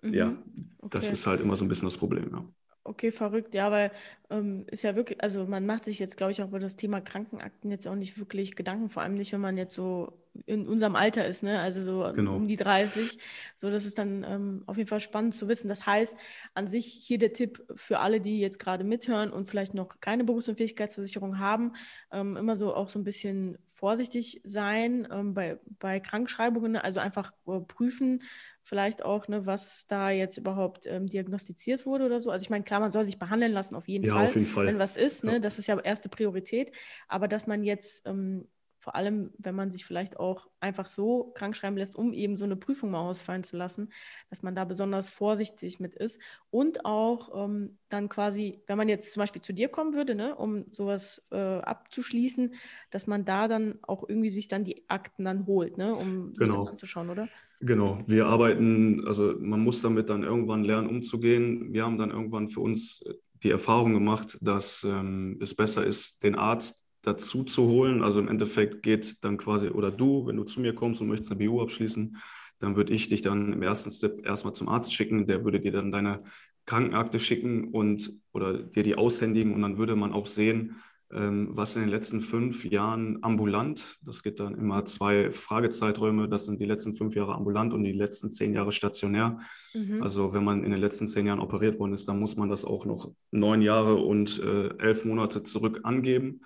mhm. 0.01 0.13
ja, 0.13 0.37
okay. 0.79 0.89
das 0.89 1.11
ist 1.11 1.27
halt 1.27 1.41
immer 1.41 1.55
so 1.55 1.65
ein 1.65 1.69
bisschen 1.69 1.87
das 1.87 1.97
Problem. 1.97 2.29
Ja. 2.31 2.45
Okay, 2.83 3.11
verrückt. 3.11 3.53
Ja, 3.53 3.71
weil 3.71 3.91
ähm, 4.29 4.65
ist 4.71 4.83
ja 4.83 4.95
wirklich, 4.95 5.21
also 5.21 5.45
man 5.45 5.65
macht 5.65 5.83
sich 5.83 5.99
jetzt, 5.99 6.17
glaube 6.17 6.31
ich, 6.31 6.41
auch 6.41 6.47
über 6.47 6.59
das 6.59 6.75
Thema 6.75 7.01
Krankenakten 7.01 7.69
jetzt 7.71 7.87
auch 7.87 7.95
nicht 7.95 8.17
wirklich 8.17 8.55
Gedanken, 8.55 8.89
vor 8.89 9.03
allem 9.03 9.15
nicht, 9.15 9.33
wenn 9.33 9.41
man 9.41 9.57
jetzt 9.57 9.75
so 9.75 10.13
in 10.45 10.67
unserem 10.67 10.95
Alter 10.95 11.25
ist, 11.25 11.43
ne? 11.43 11.59
Also 11.59 11.81
so 11.81 12.13
genau. 12.13 12.35
um 12.35 12.47
die 12.47 12.55
30. 12.55 13.19
So, 13.57 13.69
das 13.69 13.85
ist 13.85 13.97
dann 13.97 14.23
ähm, 14.23 14.63
auf 14.67 14.77
jeden 14.77 14.87
Fall 14.87 14.99
spannend 14.99 15.35
zu 15.35 15.47
wissen. 15.47 15.67
Das 15.67 15.85
heißt, 15.85 16.17
an 16.53 16.67
sich 16.67 16.85
hier 16.85 17.17
der 17.17 17.33
Tipp 17.33 17.63
für 17.75 17.99
alle, 17.99 18.21
die 18.21 18.39
jetzt 18.39 18.59
gerade 18.59 18.83
mithören 18.83 19.31
und 19.31 19.49
vielleicht 19.49 19.73
noch 19.73 19.99
keine 19.99 20.23
Berufs- 20.23 20.47
und 20.47 20.57
Fähigkeitsversicherung 20.57 21.39
haben, 21.39 21.73
ähm, 22.11 22.37
immer 22.37 22.55
so 22.55 22.73
auch 22.73 22.89
so 22.89 22.99
ein 22.99 23.03
bisschen 23.03 23.57
vorsichtig 23.71 24.41
sein 24.43 25.07
ähm, 25.11 25.33
bei, 25.33 25.59
bei 25.79 25.99
Krankschreibungen, 25.99 26.75
also 26.75 26.99
einfach 26.99 27.31
äh, 27.47 27.59
prüfen, 27.61 28.21
vielleicht 28.69 29.03
auch, 29.03 29.27
ne, 29.27 29.47
was 29.47 29.87
da 29.87 30.11
jetzt 30.11 30.37
überhaupt 30.37 30.85
ähm, 30.85 31.07
diagnostiziert 31.07 31.87
wurde 31.87 32.05
oder 32.05 32.19
so. 32.19 32.29
Also 32.29 32.43
ich 32.43 32.51
meine, 32.51 32.63
klar, 32.63 32.79
man 32.79 32.91
soll 32.91 33.03
sich 33.03 33.17
behandeln 33.17 33.51
lassen, 33.51 33.75
auf 33.75 33.87
jeden, 33.87 34.05
ja, 34.05 34.13
Fall, 34.13 34.25
auf 34.25 34.35
jeden 34.35 34.47
Fall, 34.47 34.67
wenn 34.67 34.77
was 34.77 34.95
ist. 34.95 35.23
Ne? 35.23 35.33
Ja. 35.33 35.39
Das 35.39 35.57
ist 35.57 35.67
ja 35.67 35.79
erste 35.79 36.07
Priorität. 36.07 36.71
Aber 37.07 37.27
dass 37.27 37.47
man 37.47 37.63
jetzt 37.63 38.07
ähm, 38.07 38.47
vor 38.79 38.95
allem, 38.95 39.31
wenn 39.37 39.55
man 39.55 39.71
sich 39.71 39.85
vielleicht 39.85 40.19
auch 40.19 40.47
einfach 40.61 40.87
so 40.87 41.31
krank 41.35 41.55
schreiben 41.55 41.77
lässt, 41.77 41.95
um 41.95 42.13
eben 42.13 42.37
so 42.37 42.45
eine 42.45 42.55
Prüfung 42.55 42.91
mal 42.91 43.01
ausfallen 43.01 43.43
zu 43.43 43.57
lassen, 43.57 43.91
dass 44.29 44.41
man 44.41 44.55
da 44.55 44.63
besonders 44.63 45.09
vorsichtig 45.09 45.79
mit 45.79 45.95
ist. 45.95 46.21
Und 46.49 46.85
auch 46.85 47.45
ähm, 47.45 47.77
dann 47.89 48.07
quasi, 48.07 48.61
wenn 48.67 48.77
man 48.77 48.87
jetzt 48.87 49.11
zum 49.11 49.21
Beispiel 49.21 49.41
zu 49.41 49.53
dir 49.53 49.67
kommen 49.67 49.93
würde, 49.93 50.15
ne, 50.15 50.33
um 50.35 50.65
sowas 50.71 51.27
äh, 51.31 51.37
abzuschließen, 51.37 52.55
dass 52.89 53.05
man 53.05 53.25
da 53.25 53.47
dann 53.49 53.79
auch 53.81 54.07
irgendwie 54.07 54.29
sich 54.29 54.47
dann 54.47 54.63
die 54.63 54.89
Akten 54.89 55.25
dann 55.25 55.45
holt, 55.45 55.77
ne, 55.77 55.93
um 55.93 56.29
sich 56.35 56.47
genau. 56.47 56.59
das 56.59 56.67
anzuschauen, 56.67 57.09
oder? 57.09 57.27
Genau, 57.61 58.01
wir 58.07 58.27
arbeiten, 58.27 59.05
also 59.05 59.35
man 59.37 59.59
muss 59.59 59.81
damit 59.81 60.09
dann 60.09 60.23
irgendwann 60.23 60.63
lernen, 60.63 60.87
umzugehen. 60.87 61.73
Wir 61.73 61.83
haben 61.83 61.97
dann 61.97 62.11
irgendwann 62.11 62.47
für 62.47 62.61
uns 62.61 63.03
die 63.43 63.51
Erfahrung 63.51 63.93
gemacht, 63.93 64.37
dass 64.41 64.85
ähm, 64.85 65.37
es 65.41 65.53
besser 65.53 65.85
ist, 65.85 66.23
den 66.23 66.35
Arzt 66.35 66.85
dazu 67.01 67.43
zu 67.43 67.67
holen. 67.67 68.03
Also 68.03 68.19
im 68.19 68.27
Endeffekt 68.27 68.83
geht 68.83 69.23
dann 69.23 69.37
quasi, 69.37 69.69
oder 69.69 69.91
du, 69.91 70.25
wenn 70.27 70.37
du 70.37 70.43
zu 70.43 70.61
mir 70.61 70.73
kommst 70.73 71.01
und 71.01 71.07
möchtest 71.07 71.31
eine 71.31 71.45
BU 71.45 71.61
abschließen, 71.61 72.17
dann 72.59 72.75
würde 72.75 72.93
ich 72.93 73.07
dich 73.07 73.21
dann 73.21 73.53
im 73.53 73.61
ersten 73.61 73.89
Step 73.89 74.25
erstmal 74.25 74.53
zum 74.53 74.67
Arzt 74.69 74.93
schicken. 74.93 75.25
Der 75.25 75.45
würde 75.45 75.59
dir 75.59 75.71
dann 75.71 75.91
deine 75.91 76.23
Krankenakte 76.65 77.19
schicken 77.19 77.69
und 77.69 78.11
oder 78.31 78.61
dir 78.61 78.83
die 78.83 78.95
aushändigen 78.95 79.53
und 79.53 79.61
dann 79.61 79.77
würde 79.77 79.95
man 79.95 80.13
auch 80.13 80.27
sehen, 80.27 80.75
ähm, 81.11 81.49
was 81.51 81.75
in 81.75 81.81
den 81.81 81.89
letzten 81.89 82.21
fünf 82.21 82.65
Jahren 82.65 83.17
ambulant, 83.23 83.97
das 84.03 84.21
gibt 84.21 84.39
dann 84.39 84.53
immer 84.53 84.85
zwei 84.85 85.31
Fragezeiträume, 85.31 86.29
das 86.29 86.45
sind 86.45 86.61
die 86.61 86.65
letzten 86.65 86.93
fünf 86.93 87.15
Jahre 87.15 87.33
ambulant 87.33 87.73
und 87.73 87.83
die 87.83 87.93
letzten 87.93 88.29
zehn 88.29 88.53
Jahre 88.53 88.71
stationär. 88.71 89.39
Mhm. 89.73 90.03
Also 90.03 90.33
wenn 90.33 90.43
man 90.43 90.63
in 90.63 90.69
den 90.69 90.79
letzten 90.79 91.07
zehn 91.07 91.25
Jahren 91.25 91.39
operiert 91.39 91.79
worden 91.79 91.93
ist, 91.93 92.07
dann 92.07 92.19
muss 92.19 92.35
man 92.35 92.49
das 92.49 92.63
auch 92.63 92.85
noch 92.85 93.11
neun 93.31 93.63
Jahre 93.63 93.95
und 93.95 94.39
äh, 94.39 94.69
elf 94.77 95.05
Monate 95.05 95.41
zurück 95.41 95.79
angeben. 95.81 96.41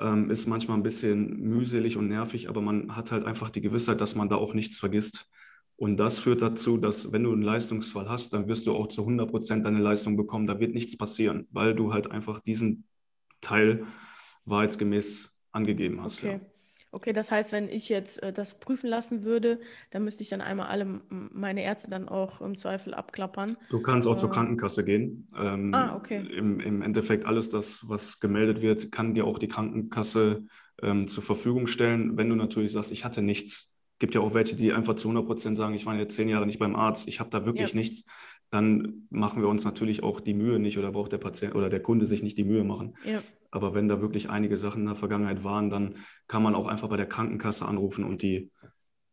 Ähm, 0.00 0.30
ist 0.30 0.46
manchmal 0.46 0.78
ein 0.78 0.82
bisschen 0.82 1.38
mühselig 1.40 1.96
und 1.96 2.08
nervig, 2.08 2.48
aber 2.48 2.62
man 2.62 2.96
hat 2.96 3.12
halt 3.12 3.24
einfach 3.24 3.50
die 3.50 3.60
Gewissheit, 3.60 4.00
dass 4.00 4.14
man 4.14 4.28
da 4.28 4.36
auch 4.36 4.54
nichts 4.54 4.78
vergisst. 4.78 5.26
Und 5.76 5.96
das 5.96 6.18
führt 6.18 6.42
dazu, 6.42 6.76
dass 6.76 7.12
wenn 7.12 7.24
du 7.24 7.32
einen 7.32 7.42
Leistungsfall 7.42 8.08
hast, 8.08 8.32
dann 8.32 8.48
wirst 8.48 8.66
du 8.66 8.74
auch 8.74 8.86
zu 8.86 9.02
100 9.02 9.30
Prozent 9.30 9.64
deine 9.64 9.78
Leistung 9.78 10.16
bekommen. 10.16 10.46
Da 10.46 10.60
wird 10.60 10.74
nichts 10.74 10.96
passieren, 10.96 11.46
weil 11.50 11.74
du 11.74 11.92
halt 11.92 12.10
einfach 12.10 12.40
diesen 12.40 12.84
Teil 13.40 13.84
wahrheitsgemäß 14.44 15.32
angegeben 15.52 16.02
hast. 16.02 16.22
Okay. 16.22 16.34
Ja. 16.34 16.40
Okay, 16.92 17.12
das 17.12 17.30
heißt, 17.30 17.52
wenn 17.52 17.68
ich 17.68 17.88
jetzt 17.88 18.22
äh, 18.22 18.32
das 18.32 18.58
prüfen 18.58 18.88
lassen 18.88 19.22
würde, 19.22 19.60
dann 19.90 20.02
müsste 20.04 20.22
ich 20.22 20.28
dann 20.28 20.40
einmal 20.40 20.66
alle 20.66 21.00
meine 21.08 21.62
Ärzte 21.62 21.88
dann 21.88 22.08
auch 22.08 22.40
im 22.40 22.56
Zweifel 22.56 22.94
abklappern. 22.94 23.56
Du 23.70 23.80
kannst 23.80 24.08
auch 24.08 24.14
äh, 24.14 24.18
zur 24.18 24.30
Krankenkasse 24.30 24.84
gehen. 24.84 25.28
Ähm, 25.38 25.72
ah, 25.72 25.94
okay. 25.94 26.26
Im, 26.36 26.58
Im 26.58 26.82
Endeffekt 26.82 27.26
alles 27.26 27.48
das, 27.50 27.88
was 27.88 28.18
gemeldet 28.18 28.60
wird, 28.60 28.90
kann 28.90 29.14
dir 29.14 29.24
auch 29.24 29.38
die 29.38 29.48
Krankenkasse 29.48 30.44
ähm, 30.82 31.06
zur 31.06 31.22
Verfügung 31.22 31.68
stellen. 31.68 32.16
Wenn 32.16 32.28
du 32.28 32.34
natürlich 32.34 32.72
sagst, 32.72 32.90
ich 32.90 33.04
hatte 33.04 33.22
nichts, 33.22 33.72
gibt 34.00 34.14
ja 34.14 34.20
auch 34.20 34.34
welche, 34.34 34.56
die 34.56 34.72
einfach 34.72 34.96
zu 34.96 35.08
100 35.08 35.26
Prozent 35.26 35.56
sagen, 35.56 35.74
ich 35.74 35.86
war 35.86 35.94
jetzt 35.94 36.16
zehn 36.16 36.28
Jahre 36.28 36.46
nicht 36.46 36.58
beim 36.58 36.74
Arzt, 36.74 37.06
ich 37.06 37.20
habe 37.20 37.30
da 37.30 37.46
wirklich 37.46 37.70
ja. 37.70 37.78
nichts. 37.78 38.04
Dann 38.50 39.06
machen 39.10 39.42
wir 39.42 39.48
uns 39.48 39.64
natürlich 39.64 40.02
auch 40.02 40.20
die 40.20 40.34
Mühe 40.34 40.58
nicht 40.58 40.78
oder 40.78 40.90
braucht 40.90 41.12
der 41.12 41.18
Patient 41.18 41.54
oder 41.54 41.70
der 41.70 41.80
Kunde 41.80 42.06
sich 42.06 42.22
nicht 42.22 42.36
die 42.36 42.44
Mühe 42.44 42.64
machen. 42.64 42.96
Ja. 43.04 43.22
Aber 43.52 43.74
wenn 43.74 43.88
da 43.88 44.00
wirklich 44.00 44.30
einige 44.30 44.56
Sachen 44.56 44.80
in 44.80 44.86
der 44.86 44.96
Vergangenheit 44.96 45.44
waren, 45.44 45.70
dann 45.70 45.94
kann 46.26 46.42
man 46.42 46.54
auch 46.54 46.66
einfach 46.66 46.88
bei 46.88 46.96
der 46.96 47.06
Krankenkasse 47.06 47.66
anrufen 47.66 48.04
und 48.04 48.22
die 48.22 48.50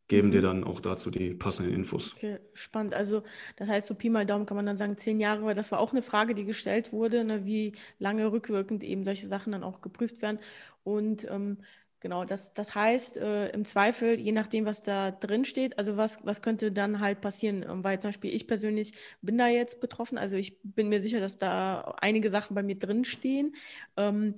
geben 0.08 0.32
dir 0.32 0.39
mhm. 0.39 0.46
dann 0.46 0.63
auch 0.63 0.79
dazu 0.79 1.12
die 1.12 1.34
passenden 1.34 1.74
Infos. 1.74 2.15
Okay, 2.15 2.39
spannend. 2.53 2.94
Also 2.94 3.24
das 3.58 3.67
heißt, 3.67 3.88
so 3.88 3.96
Pi 3.96 4.10
mal 4.10 4.25
Daumen 4.25 4.46
kann 4.46 4.56
man 4.56 4.65
dann 4.65 4.77
sagen, 4.77 4.98
zehn 4.98 5.20
Jahre, 5.20 5.44
weil 5.44 5.56
das 5.56 5.72
war 5.72 5.79
auch 5.79 5.91
eine 5.91 6.01
Frage, 6.01 6.34
die 6.34 6.46
gestellt 6.46 6.94
wurde, 6.94 7.25
ne, 7.25 7.46
wie 7.46 7.74
lange 8.00 8.32
rückwirkend 8.32 8.84
eben 8.84 9.03
solche 9.03 9.27
Sachen 9.27 9.51
dann 9.51 9.63
auch 9.63 9.82
geprüft 9.82 10.22
werden. 10.22 10.39
Und 10.84 11.29
ähm, 11.29 11.58
Genau, 12.00 12.25
das, 12.25 12.54
das 12.54 12.75
heißt, 12.75 13.18
äh, 13.18 13.50
im 13.50 13.66
Zweifel, 13.66 14.20
je 14.20 14.32
nachdem, 14.32 14.66
was 14.66 14.84
da 14.84 15.10
drin 15.10 15.46
steht, 15.46 15.80
also 15.80 15.98
was, 15.98 16.24
was 16.25 16.44
könnte 16.44 16.72
dann 16.72 17.00
halt 17.00 17.22
passieren, 17.22 17.66
ähm, 17.68 17.84
weil 17.84 18.00
zum 18.00 18.10
Beispiel 18.10 18.34
ich 18.34 18.46
persönlich 18.46 18.94
bin 19.24 19.38
da 19.38 19.48
jetzt 19.48 19.82
betroffen, 19.82 20.20
also 20.20 20.36
ich 20.36 20.60
bin 20.62 20.89
mir 20.89 21.01
sicher, 21.01 21.20
dass 21.20 21.38
da 21.38 21.96
einige 22.00 22.30
Sachen 22.30 22.54
bei 22.54 22.62
mir 22.62 22.77
drin 22.77 23.04
stehen. 23.04 23.56
Ähm, 23.96 24.36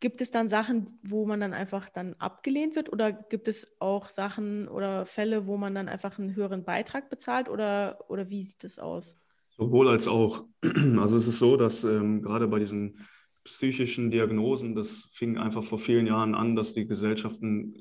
gibt 0.00 0.22
es 0.22 0.30
dann 0.30 0.48
Sachen, 0.48 0.86
wo 1.02 1.26
man 1.26 1.40
dann 1.40 1.52
einfach 1.52 1.90
dann 1.90 2.14
abgelehnt 2.14 2.74
wird 2.74 2.90
oder 2.90 3.12
gibt 3.12 3.48
es 3.48 3.76
auch 3.80 4.08
Sachen 4.08 4.66
oder 4.68 5.04
Fälle, 5.04 5.46
wo 5.46 5.58
man 5.58 5.74
dann 5.74 5.88
einfach 5.88 6.18
einen 6.18 6.34
höheren 6.36 6.64
Beitrag 6.64 7.10
bezahlt 7.10 7.50
oder, 7.50 7.98
oder 8.08 8.30
wie 8.30 8.42
sieht 8.42 8.64
das 8.64 8.78
aus? 8.78 9.18
Sowohl 9.50 9.88
als 9.88 10.08
auch. 10.08 10.44
Also 10.98 11.16
es 11.16 11.26
ist 11.26 11.38
so, 11.38 11.56
dass 11.56 11.84
ähm, 11.84 12.22
gerade 12.22 12.48
bei 12.48 12.58
diesen 12.58 13.06
psychischen 13.48 14.10
Diagnosen, 14.10 14.74
das 14.74 15.06
fing 15.10 15.38
einfach 15.38 15.64
vor 15.64 15.78
vielen 15.78 16.06
Jahren 16.06 16.34
an, 16.34 16.54
dass 16.54 16.74
die 16.74 16.86
Gesellschaften 16.86 17.74
äh, 17.74 17.78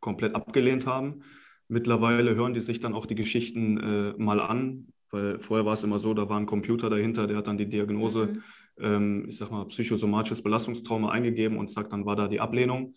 komplett 0.00 0.34
abgelehnt 0.34 0.86
haben. 0.86 1.22
Mittlerweile 1.68 2.34
hören 2.34 2.54
die 2.54 2.60
sich 2.60 2.80
dann 2.80 2.92
auch 2.92 3.06
die 3.06 3.14
Geschichten 3.14 3.78
äh, 3.78 4.14
mal 4.18 4.40
an, 4.40 4.88
weil 5.10 5.38
vorher 5.38 5.64
war 5.64 5.74
es 5.74 5.84
immer 5.84 6.00
so, 6.00 6.12
da 6.12 6.28
war 6.28 6.38
ein 6.38 6.46
Computer 6.46 6.90
dahinter, 6.90 7.28
der 7.28 7.36
hat 7.36 7.46
dann 7.46 7.56
die 7.56 7.68
Diagnose, 7.68 8.26
mhm. 8.26 8.42
ähm, 8.80 9.24
ich 9.28 9.36
sag 9.36 9.52
mal, 9.52 9.64
psychosomatisches 9.66 10.42
Belastungstrauma 10.42 11.10
eingegeben 11.10 11.56
und 11.56 11.70
sagt, 11.70 11.92
dann 11.92 12.04
war 12.04 12.16
da 12.16 12.26
die 12.26 12.40
Ablehnung. 12.40 12.94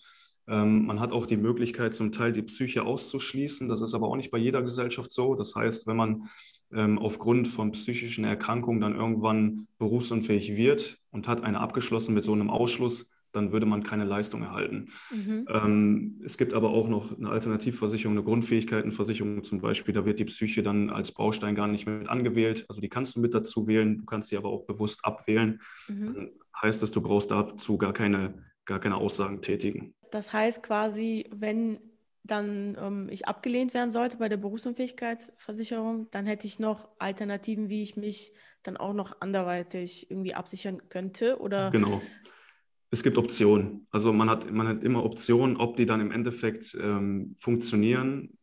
Ähm, 0.49 0.87
man 0.87 0.99
hat 0.99 1.11
auch 1.11 1.25
die 1.25 1.37
Möglichkeit, 1.37 1.93
zum 1.93 2.11
Teil 2.11 2.33
die 2.33 2.41
Psyche 2.41 2.83
auszuschließen. 2.83 3.69
Das 3.69 3.81
ist 3.81 3.93
aber 3.93 4.07
auch 4.07 4.15
nicht 4.15 4.31
bei 4.31 4.37
jeder 4.37 4.61
Gesellschaft 4.61 5.11
so. 5.11 5.35
Das 5.35 5.55
heißt, 5.55 5.85
wenn 5.85 5.95
man 5.95 6.23
ähm, 6.73 6.97
aufgrund 6.97 7.47
von 7.47 7.71
psychischen 7.71 8.23
Erkrankungen 8.23 8.81
dann 8.81 8.95
irgendwann 8.95 9.67
berufsunfähig 9.77 10.55
wird 10.55 10.97
und 11.11 11.27
hat 11.27 11.43
eine 11.43 11.59
abgeschlossen 11.59 12.15
mit 12.15 12.23
so 12.23 12.33
einem 12.33 12.49
Ausschluss, 12.49 13.09
dann 13.31 13.51
würde 13.51 13.67
man 13.67 13.83
keine 13.83 14.05
Leistung 14.05 14.41
erhalten. 14.41 14.89
Mhm. 15.11 15.45
Ähm, 15.49 16.21
es 16.23 16.37
gibt 16.37 16.53
aber 16.53 16.71
auch 16.71 16.89
noch 16.89 17.15
eine 17.15 17.29
Alternativversicherung, 17.29 18.17
eine 18.17 18.25
Grundfähigkeitenversicherung 18.25 19.43
zum 19.43 19.61
Beispiel. 19.61 19.93
Da 19.93 20.05
wird 20.05 20.19
die 20.19 20.25
Psyche 20.25 20.63
dann 20.63 20.89
als 20.89 21.11
Baustein 21.11 21.53
gar 21.53 21.67
nicht 21.67 21.85
mit 21.85 22.09
angewählt. 22.09 22.65
Also 22.69 22.81
die 22.81 22.89
kannst 22.89 23.15
du 23.15 23.19
mit 23.19 23.35
dazu 23.35 23.67
wählen, 23.67 23.99
du 23.99 24.05
kannst 24.05 24.29
sie 24.29 24.37
aber 24.37 24.49
auch 24.49 24.65
bewusst 24.65 25.05
abwählen. 25.05 25.61
Mhm. 25.87 26.05
Dann 26.05 26.31
heißt 26.59 26.81
es, 26.81 26.91
du 26.91 27.01
brauchst 27.01 27.29
dazu 27.29 27.77
gar 27.77 27.93
keine, 27.93 28.45
gar 28.65 28.79
keine 28.79 28.95
Aussagen 28.95 29.41
tätigen. 29.41 29.93
Das 30.11 30.33
heißt 30.33 30.63
quasi, 30.63 31.29
wenn 31.33 31.79
dann 32.23 32.77
ähm, 32.79 33.07
ich 33.09 33.27
abgelehnt 33.27 33.73
werden 33.73 33.89
sollte 33.89 34.17
bei 34.17 34.29
der 34.29 34.37
Berufsunfähigkeitsversicherung, 34.37 36.09
dann 36.11 36.25
hätte 36.25 36.47
ich 36.47 36.59
noch 36.59 36.89
Alternativen, 36.99 37.69
wie 37.69 37.81
ich 37.81 37.95
mich 37.95 38.33
dann 38.61 38.77
auch 38.77 38.93
noch 38.93 39.21
anderweitig 39.21 40.11
irgendwie 40.11 40.35
absichern 40.35 40.89
könnte 40.89 41.39
oder 41.39 41.71
genau 41.71 42.01
es 42.91 43.03
gibt 43.03 43.17
Optionen. 43.17 43.87
Also 43.91 44.11
man 44.13 44.29
hat, 44.29 44.51
man 44.51 44.67
hat 44.67 44.83
immer 44.83 45.03
Optionen, 45.03 45.57
ob 45.57 45.77
die 45.77 45.85
dann 45.85 46.01
im 46.01 46.11
Endeffekt 46.11 46.75
ähm, 46.79 47.35
funktionieren, 47.37 48.37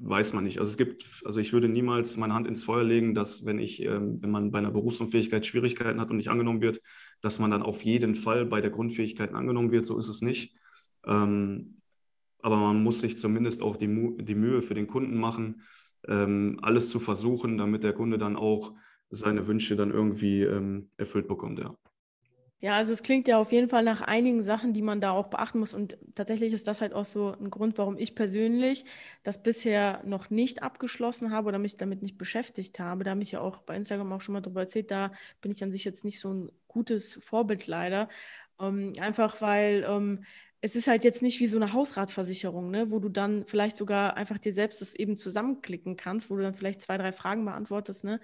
weiß 0.00 0.32
man 0.32 0.44
nicht. 0.44 0.58
Also 0.58 0.70
es 0.70 0.76
gibt, 0.76 1.22
also 1.24 1.38
ich 1.38 1.52
würde 1.52 1.68
niemals 1.68 2.16
meine 2.16 2.34
Hand 2.34 2.46
ins 2.46 2.64
Feuer 2.64 2.84
legen, 2.84 3.14
dass 3.14 3.44
wenn 3.44 3.58
ich, 3.58 3.82
ähm, 3.82 4.20
wenn 4.22 4.30
man 4.30 4.50
bei 4.50 4.58
einer 4.58 4.70
Berufsunfähigkeit 4.70 5.46
Schwierigkeiten 5.46 6.00
hat 6.00 6.10
und 6.10 6.16
nicht 6.16 6.28
angenommen 6.28 6.60
wird, 6.60 6.80
dass 7.20 7.38
man 7.38 7.50
dann 7.50 7.62
auf 7.62 7.82
jeden 7.82 8.14
Fall 8.14 8.46
bei 8.46 8.60
der 8.60 8.70
Grundfähigkeit 8.70 9.32
angenommen 9.32 9.70
wird. 9.70 9.86
So 9.86 9.96
ist 9.98 10.08
es 10.08 10.22
nicht. 10.22 10.54
Ähm, 11.06 11.80
aber 12.40 12.56
man 12.56 12.82
muss 12.82 13.00
sich 13.00 13.16
zumindest 13.16 13.62
auch 13.62 13.76
die, 13.76 13.88
Mu 13.88 14.16
die 14.20 14.34
Mühe 14.34 14.62
für 14.62 14.74
den 14.74 14.86
Kunden 14.86 15.18
machen, 15.18 15.62
ähm, 16.06 16.58
alles 16.62 16.90
zu 16.90 17.00
versuchen, 17.00 17.58
damit 17.58 17.84
der 17.84 17.92
Kunde 17.92 18.18
dann 18.18 18.36
auch 18.36 18.74
seine 19.10 19.46
Wünsche 19.46 19.74
dann 19.76 19.90
irgendwie 19.90 20.42
ähm, 20.42 20.90
erfüllt 20.96 21.28
bekommt. 21.28 21.58
Ja. 21.58 21.76
Ja, 22.60 22.72
also 22.72 22.92
es 22.92 23.04
klingt 23.04 23.28
ja 23.28 23.38
auf 23.38 23.52
jeden 23.52 23.68
Fall 23.68 23.84
nach 23.84 24.00
einigen 24.00 24.42
Sachen, 24.42 24.72
die 24.72 24.82
man 24.82 25.00
da 25.00 25.12
auch 25.12 25.28
beachten 25.28 25.60
muss. 25.60 25.74
Und 25.74 25.96
tatsächlich 26.16 26.52
ist 26.52 26.66
das 26.66 26.80
halt 26.80 26.92
auch 26.92 27.04
so 27.04 27.32
ein 27.32 27.50
Grund, 27.50 27.78
warum 27.78 27.96
ich 27.96 28.16
persönlich 28.16 28.84
das 29.22 29.40
bisher 29.40 30.02
noch 30.04 30.28
nicht 30.28 30.60
abgeschlossen 30.60 31.30
habe 31.30 31.48
oder 31.48 31.60
mich 31.60 31.76
damit 31.76 32.02
nicht 32.02 32.18
beschäftigt 32.18 32.80
habe. 32.80 33.04
Da 33.04 33.12
habe 33.12 33.22
ich 33.22 33.30
ja 33.30 33.40
auch 33.40 33.58
bei 33.58 33.76
Instagram 33.76 34.12
auch 34.12 34.22
schon 34.22 34.32
mal 34.32 34.40
drüber 34.40 34.62
erzählt, 34.62 34.90
da 34.90 35.12
bin 35.40 35.52
ich 35.52 35.62
an 35.62 35.70
sich 35.70 35.84
jetzt 35.84 36.04
nicht 36.04 36.18
so 36.18 36.34
ein 36.34 36.50
gutes 36.66 37.20
Vorbild 37.22 37.68
leider. 37.68 38.08
Ähm, 38.60 38.92
einfach 38.98 39.40
weil 39.40 39.86
ähm, 39.88 40.24
es 40.60 40.74
ist 40.76 40.88
halt 40.88 41.04
jetzt 41.04 41.22
nicht 41.22 41.40
wie 41.40 41.46
so 41.46 41.56
eine 41.56 41.72
Hausratversicherung, 41.72 42.70
ne, 42.70 42.90
wo 42.90 42.98
du 42.98 43.08
dann 43.08 43.44
vielleicht 43.46 43.76
sogar 43.76 44.16
einfach 44.16 44.38
dir 44.38 44.52
selbst 44.52 44.80
das 44.80 44.94
eben 44.94 45.16
zusammenklicken 45.16 45.96
kannst, 45.96 46.30
wo 46.30 46.36
du 46.36 46.42
dann 46.42 46.54
vielleicht 46.54 46.82
zwei, 46.82 46.98
drei 46.98 47.12
Fragen 47.12 47.44
beantwortest, 47.44 48.04
ne? 48.04 48.20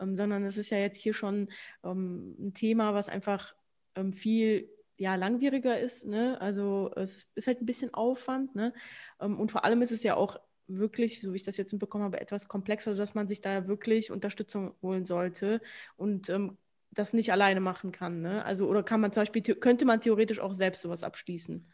Ähm, 0.00 0.14
sondern 0.14 0.44
es 0.44 0.56
ist 0.56 0.70
ja 0.70 0.78
jetzt 0.78 0.98
hier 0.98 1.14
schon 1.14 1.50
ähm, 1.84 2.34
ein 2.38 2.54
Thema, 2.54 2.94
was 2.94 3.08
einfach 3.08 3.54
ähm, 3.96 4.12
viel 4.12 4.68
ja, 4.96 5.14
langwieriger 5.14 5.78
ist. 5.78 6.06
Ne? 6.06 6.40
Also 6.40 6.90
es 6.96 7.32
ist 7.34 7.46
halt 7.46 7.60
ein 7.60 7.66
bisschen 7.66 7.94
Aufwand. 7.94 8.54
Ne? 8.54 8.72
Ähm, 9.20 9.38
und 9.38 9.52
vor 9.52 9.64
allem 9.64 9.82
ist 9.82 9.92
es 9.92 10.02
ja 10.02 10.16
auch 10.16 10.40
wirklich, 10.66 11.20
so 11.20 11.32
wie 11.32 11.36
ich 11.36 11.44
das 11.44 11.56
jetzt 11.56 11.72
mitbekommen 11.72 12.04
habe, 12.04 12.20
etwas 12.20 12.48
komplexer, 12.48 12.92
sodass 12.92 13.14
man 13.14 13.28
sich 13.28 13.40
da 13.40 13.66
wirklich 13.66 14.10
Unterstützung 14.10 14.74
holen 14.82 15.04
sollte 15.04 15.60
und 15.96 16.30
ähm, 16.30 16.56
das 16.94 17.12
nicht 17.12 17.32
alleine 17.32 17.60
machen 17.60 17.92
kann. 17.92 18.20
Ne? 18.20 18.44
Also, 18.44 18.66
oder 18.66 18.82
kann 18.82 19.00
man 19.00 19.12
zum 19.12 19.22
Beispiel, 19.22 19.42
könnte 19.42 19.84
man 19.84 20.00
theoretisch 20.00 20.40
auch 20.40 20.52
selbst 20.52 20.82
sowas 20.82 21.02
abschließen? 21.02 21.66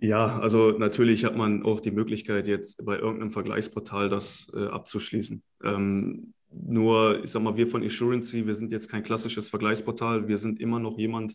Ja, 0.00 0.38
also 0.38 0.72
natürlich 0.72 1.24
hat 1.24 1.36
man 1.36 1.64
auch 1.64 1.80
die 1.80 1.90
Möglichkeit, 1.90 2.46
jetzt 2.46 2.84
bei 2.84 2.96
irgendeinem 2.96 3.30
Vergleichsportal 3.30 4.08
das 4.08 4.50
äh, 4.54 4.66
abzuschließen. 4.66 5.42
Ähm, 5.64 6.34
nur, 6.50 7.22
ich 7.24 7.30
sag 7.30 7.42
mal, 7.42 7.56
wir 7.56 7.66
von 7.66 7.82
Assurancy, 7.82 8.46
wir 8.46 8.54
sind 8.54 8.70
jetzt 8.70 8.88
kein 8.88 9.02
klassisches 9.02 9.50
Vergleichsportal. 9.50 10.28
Wir 10.28 10.38
sind 10.38 10.60
immer 10.60 10.78
noch 10.78 10.98
jemand, 10.98 11.34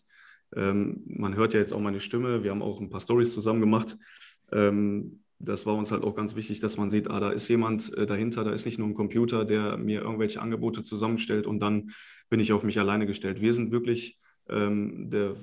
ähm, 0.56 1.02
man 1.06 1.36
hört 1.36 1.52
ja 1.52 1.60
jetzt 1.60 1.72
auch 1.72 1.80
meine 1.80 2.00
Stimme. 2.00 2.42
Wir 2.42 2.50
haben 2.50 2.62
auch 2.62 2.80
ein 2.80 2.88
paar 2.88 3.00
Stories 3.00 3.34
zusammen 3.34 3.60
gemacht. 3.60 3.98
Ähm, 4.50 5.23
das 5.38 5.66
war 5.66 5.74
uns 5.74 5.92
halt 5.92 6.04
auch 6.04 6.14
ganz 6.14 6.36
wichtig, 6.36 6.60
dass 6.60 6.76
man 6.76 6.90
sieht, 6.90 7.10
ah, 7.10 7.20
da 7.20 7.30
ist 7.30 7.48
jemand 7.48 7.92
äh, 7.96 8.06
dahinter, 8.06 8.44
da 8.44 8.52
ist 8.52 8.64
nicht 8.64 8.78
nur 8.78 8.88
ein 8.88 8.94
Computer, 8.94 9.44
der 9.44 9.76
mir 9.76 10.02
irgendwelche 10.02 10.40
Angebote 10.40 10.82
zusammenstellt 10.82 11.46
und 11.46 11.60
dann 11.60 11.90
bin 12.30 12.40
ich 12.40 12.52
auf 12.52 12.64
mich 12.64 12.78
alleine 12.78 13.06
gestellt. 13.06 13.40
Wir 13.40 13.52
sind 13.52 13.72
wirklich 13.72 14.18
ähm, 14.48 15.10
der, 15.10 15.34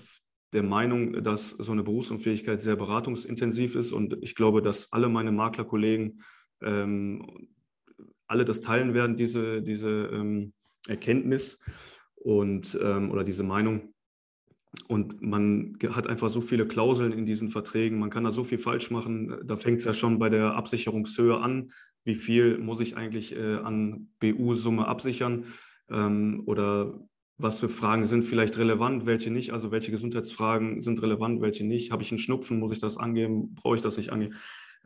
der 0.53 0.63
Meinung, 0.63 1.23
dass 1.23 1.51
so 1.51 1.71
eine 1.71 1.83
Berufsunfähigkeit 1.83 2.61
sehr 2.61 2.75
beratungsintensiv 2.75 3.75
ist 3.75 3.91
und 3.91 4.17
ich 4.21 4.35
glaube, 4.35 4.61
dass 4.61 4.91
alle 4.91 5.09
meine 5.09 5.31
Maklerkollegen 5.31 6.21
ähm, 6.61 7.49
alle 8.27 8.45
das 8.45 8.61
teilen 8.61 8.93
werden, 8.93 9.17
diese, 9.17 9.61
diese 9.61 10.09
ähm, 10.13 10.53
Erkenntnis 10.87 11.59
und, 12.15 12.79
ähm, 12.81 13.11
oder 13.11 13.23
diese 13.23 13.43
Meinung. 13.43 13.93
Und 14.87 15.21
man 15.21 15.77
hat 15.89 16.07
einfach 16.07 16.29
so 16.29 16.39
viele 16.39 16.65
Klauseln 16.65 17.11
in 17.11 17.25
diesen 17.25 17.49
Verträgen, 17.49 17.99
man 17.99 18.09
kann 18.09 18.23
da 18.23 18.31
so 18.31 18.43
viel 18.43 18.57
falsch 18.57 18.89
machen. 18.89 19.35
Da 19.43 19.57
fängt 19.57 19.79
es 19.79 19.85
ja 19.85 19.93
schon 19.93 20.17
bei 20.17 20.29
der 20.29 20.55
Absicherungshöhe 20.55 21.37
an. 21.37 21.71
Wie 22.03 22.15
viel 22.15 22.57
muss 22.57 22.79
ich 22.79 22.95
eigentlich 22.95 23.35
äh, 23.35 23.55
an 23.55 24.09
BU-Summe 24.19 24.87
absichern? 24.87 25.45
Ähm, 25.89 26.43
oder 26.45 27.05
was 27.37 27.59
für 27.59 27.69
Fragen 27.69 28.05
sind 28.05 28.23
vielleicht 28.23 28.57
relevant, 28.57 29.05
welche 29.05 29.31
nicht? 29.31 29.51
Also 29.51 29.71
welche 29.71 29.91
Gesundheitsfragen 29.91 30.81
sind 30.81 31.01
relevant, 31.01 31.41
welche 31.41 31.65
nicht? 31.65 31.91
Habe 31.91 32.03
ich 32.03 32.11
einen 32.11 32.19
Schnupfen, 32.19 32.59
muss 32.59 32.71
ich 32.71 32.79
das 32.79 32.97
angeben? 32.97 33.53
Brauche 33.55 33.75
ich 33.75 33.81
das 33.81 33.97
nicht 33.97 34.11
angeben? 34.11 34.35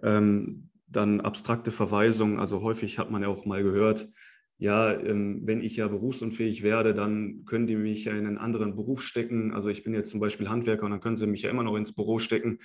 Ähm, 0.01 0.69
dann 0.87 1.21
abstrakte 1.21 1.71
Verweisungen. 1.71 2.39
Also 2.39 2.61
häufig 2.61 2.97
hat 2.97 3.11
man 3.11 3.21
ja 3.21 3.27
auch 3.27 3.45
mal 3.45 3.61
gehört, 3.61 4.07
ja, 4.57 4.93
ähm, 4.93 5.41
wenn 5.43 5.61
ich 5.61 5.75
ja 5.75 5.87
berufsunfähig 5.87 6.63
werde, 6.63 6.93
dann 6.93 7.43
können 7.45 7.67
die 7.67 7.75
mich 7.75 8.05
ja 8.05 8.13
in 8.13 8.25
einen 8.25 8.37
anderen 8.37 8.75
Beruf 8.75 9.01
stecken. 9.01 9.53
Also 9.53 9.67
ich 9.69 9.83
bin 9.83 9.93
jetzt 9.93 10.09
zum 10.09 10.21
Beispiel 10.21 10.47
Handwerker 10.47 10.85
und 10.85 10.91
dann 10.91 11.01
können 11.01 11.17
sie 11.17 11.27
mich 11.27 11.41
ja 11.41 11.49
immer 11.49 11.63
noch 11.63 11.75
ins 11.75 11.93
Büro 11.93 12.19
stecken. 12.19 12.59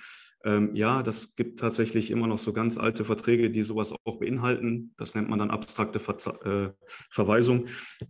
Ähm, 0.45 0.73
ja, 0.73 1.03
das 1.03 1.35
gibt 1.35 1.59
tatsächlich 1.59 2.09
immer 2.09 2.27
noch 2.27 2.37
so 2.37 2.53
ganz 2.53 2.77
alte 2.77 3.03
Verträge, 3.03 3.51
die 3.51 3.63
sowas 3.63 3.93
auch 4.05 4.19
beinhalten. 4.19 4.93
Das 4.97 5.15
nennt 5.15 5.29
man 5.29 5.39
dann 5.39 5.51
abstrakte 5.51 5.99
Ver 5.99 6.15
äh, 6.45 6.71
Verweisung. 6.87 7.65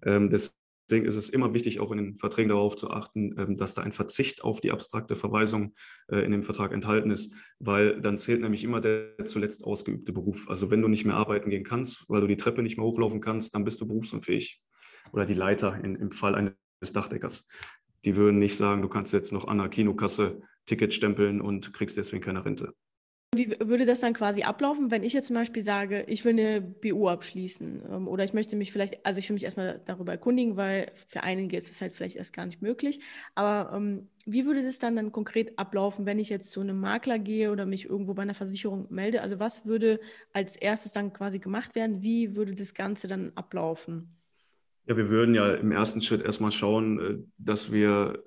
Ähm, 0.05 0.29
das, 0.29 0.55
Deswegen 0.91 1.05
ist 1.05 1.15
es 1.15 1.29
immer 1.29 1.53
wichtig, 1.53 1.79
auch 1.79 1.91
in 1.91 1.97
den 1.99 2.17
Verträgen 2.17 2.49
darauf 2.49 2.75
zu 2.75 2.89
achten, 2.89 3.33
ähm, 3.37 3.55
dass 3.55 3.73
da 3.73 3.81
ein 3.81 3.93
Verzicht 3.93 4.43
auf 4.43 4.59
die 4.59 4.71
abstrakte 4.71 5.15
Verweisung 5.15 5.73
äh, 6.11 6.17
in 6.17 6.31
dem 6.31 6.43
Vertrag 6.43 6.73
enthalten 6.73 7.11
ist, 7.11 7.33
weil 7.59 8.01
dann 8.01 8.17
zählt 8.17 8.41
nämlich 8.41 8.65
immer 8.65 8.81
der 8.81 9.15
zuletzt 9.23 9.63
ausgeübte 9.63 10.11
Beruf. 10.11 10.49
Also 10.49 10.69
wenn 10.69 10.81
du 10.81 10.89
nicht 10.89 11.05
mehr 11.05 11.15
arbeiten 11.15 11.49
gehen 11.49 11.63
kannst, 11.63 12.03
weil 12.09 12.19
du 12.19 12.27
die 12.27 12.35
Treppe 12.35 12.61
nicht 12.61 12.75
mehr 12.75 12.85
hochlaufen 12.85 13.21
kannst, 13.21 13.55
dann 13.55 13.63
bist 13.63 13.79
du 13.79 13.87
berufsunfähig. 13.87 14.61
Oder 15.13 15.25
die 15.25 15.33
Leiter 15.33 15.81
in, 15.81 15.95
im 15.95 16.11
Fall 16.11 16.35
eines 16.35 16.91
Dachdeckers. 16.91 17.47
Die 18.03 18.17
würden 18.17 18.37
nicht 18.37 18.57
sagen, 18.57 18.81
du 18.81 18.89
kannst 18.89 19.13
jetzt 19.13 19.31
noch 19.31 19.47
an 19.47 19.59
der 19.59 19.69
Kinokasse 19.69 20.41
Ticket 20.65 20.91
stempeln 20.93 21.39
und 21.39 21.71
kriegst 21.71 21.95
deswegen 21.95 22.21
keine 22.21 22.43
Rente. 22.43 22.73
Wie 23.33 23.49
würde 23.61 23.85
das 23.85 24.01
dann 24.01 24.13
quasi 24.13 24.43
ablaufen, 24.43 24.91
wenn 24.91 25.03
ich 25.03 25.13
jetzt 25.13 25.27
zum 25.27 25.37
Beispiel 25.37 25.61
sage, 25.61 26.03
ich 26.09 26.25
will 26.25 26.33
eine 26.33 26.59
BU 26.59 27.07
abschließen 27.07 27.81
ähm, 27.89 28.07
oder 28.09 28.25
ich 28.25 28.33
möchte 28.33 28.57
mich 28.57 28.73
vielleicht, 28.73 29.05
also 29.05 29.19
ich 29.19 29.29
will 29.29 29.35
mich 29.35 29.45
erstmal 29.45 29.79
darüber 29.85 30.11
erkundigen, 30.11 30.57
weil 30.57 30.91
für 31.07 31.23
einige 31.23 31.55
ist 31.55 31.71
es 31.71 31.79
halt 31.79 31.95
vielleicht 31.95 32.17
erst 32.17 32.33
gar 32.33 32.45
nicht 32.45 32.61
möglich. 32.61 32.99
Aber 33.33 33.73
ähm, 33.73 34.09
wie 34.25 34.45
würde 34.45 34.61
das 34.61 34.79
dann, 34.79 34.97
dann 34.97 35.13
konkret 35.13 35.57
ablaufen, 35.57 36.05
wenn 36.05 36.19
ich 36.19 36.27
jetzt 36.27 36.51
zu 36.51 36.59
einem 36.59 36.81
Makler 36.81 37.19
gehe 37.19 37.53
oder 37.53 37.65
mich 37.65 37.85
irgendwo 37.85 38.13
bei 38.13 38.23
einer 38.23 38.33
Versicherung 38.33 38.87
melde? 38.89 39.21
Also 39.21 39.39
was 39.39 39.65
würde 39.65 40.01
als 40.33 40.57
erstes 40.57 40.91
dann 40.91 41.13
quasi 41.13 41.39
gemacht 41.39 41.73
werden? 41.73 42.01
Wie 42.01 42.35
würde 42.35 42.53
das 42.53 42.73
Ganze 42.73 43.07
dann 43.07 43.31
ablaufen? 43.35 44.17
Ja, 44.87 44.97
wir 44.97 45.09
würden 45.09 45.35
ja 45.35 45.53
im 45.53 45.71
ersten 45.71 46.01
Schritt 46.01 46.21
erstmal 46.21 46.51
schauen, 46.51 46.99
äh, 46.99 47.17
dass 47.37 47.71
wir 47.71 48.25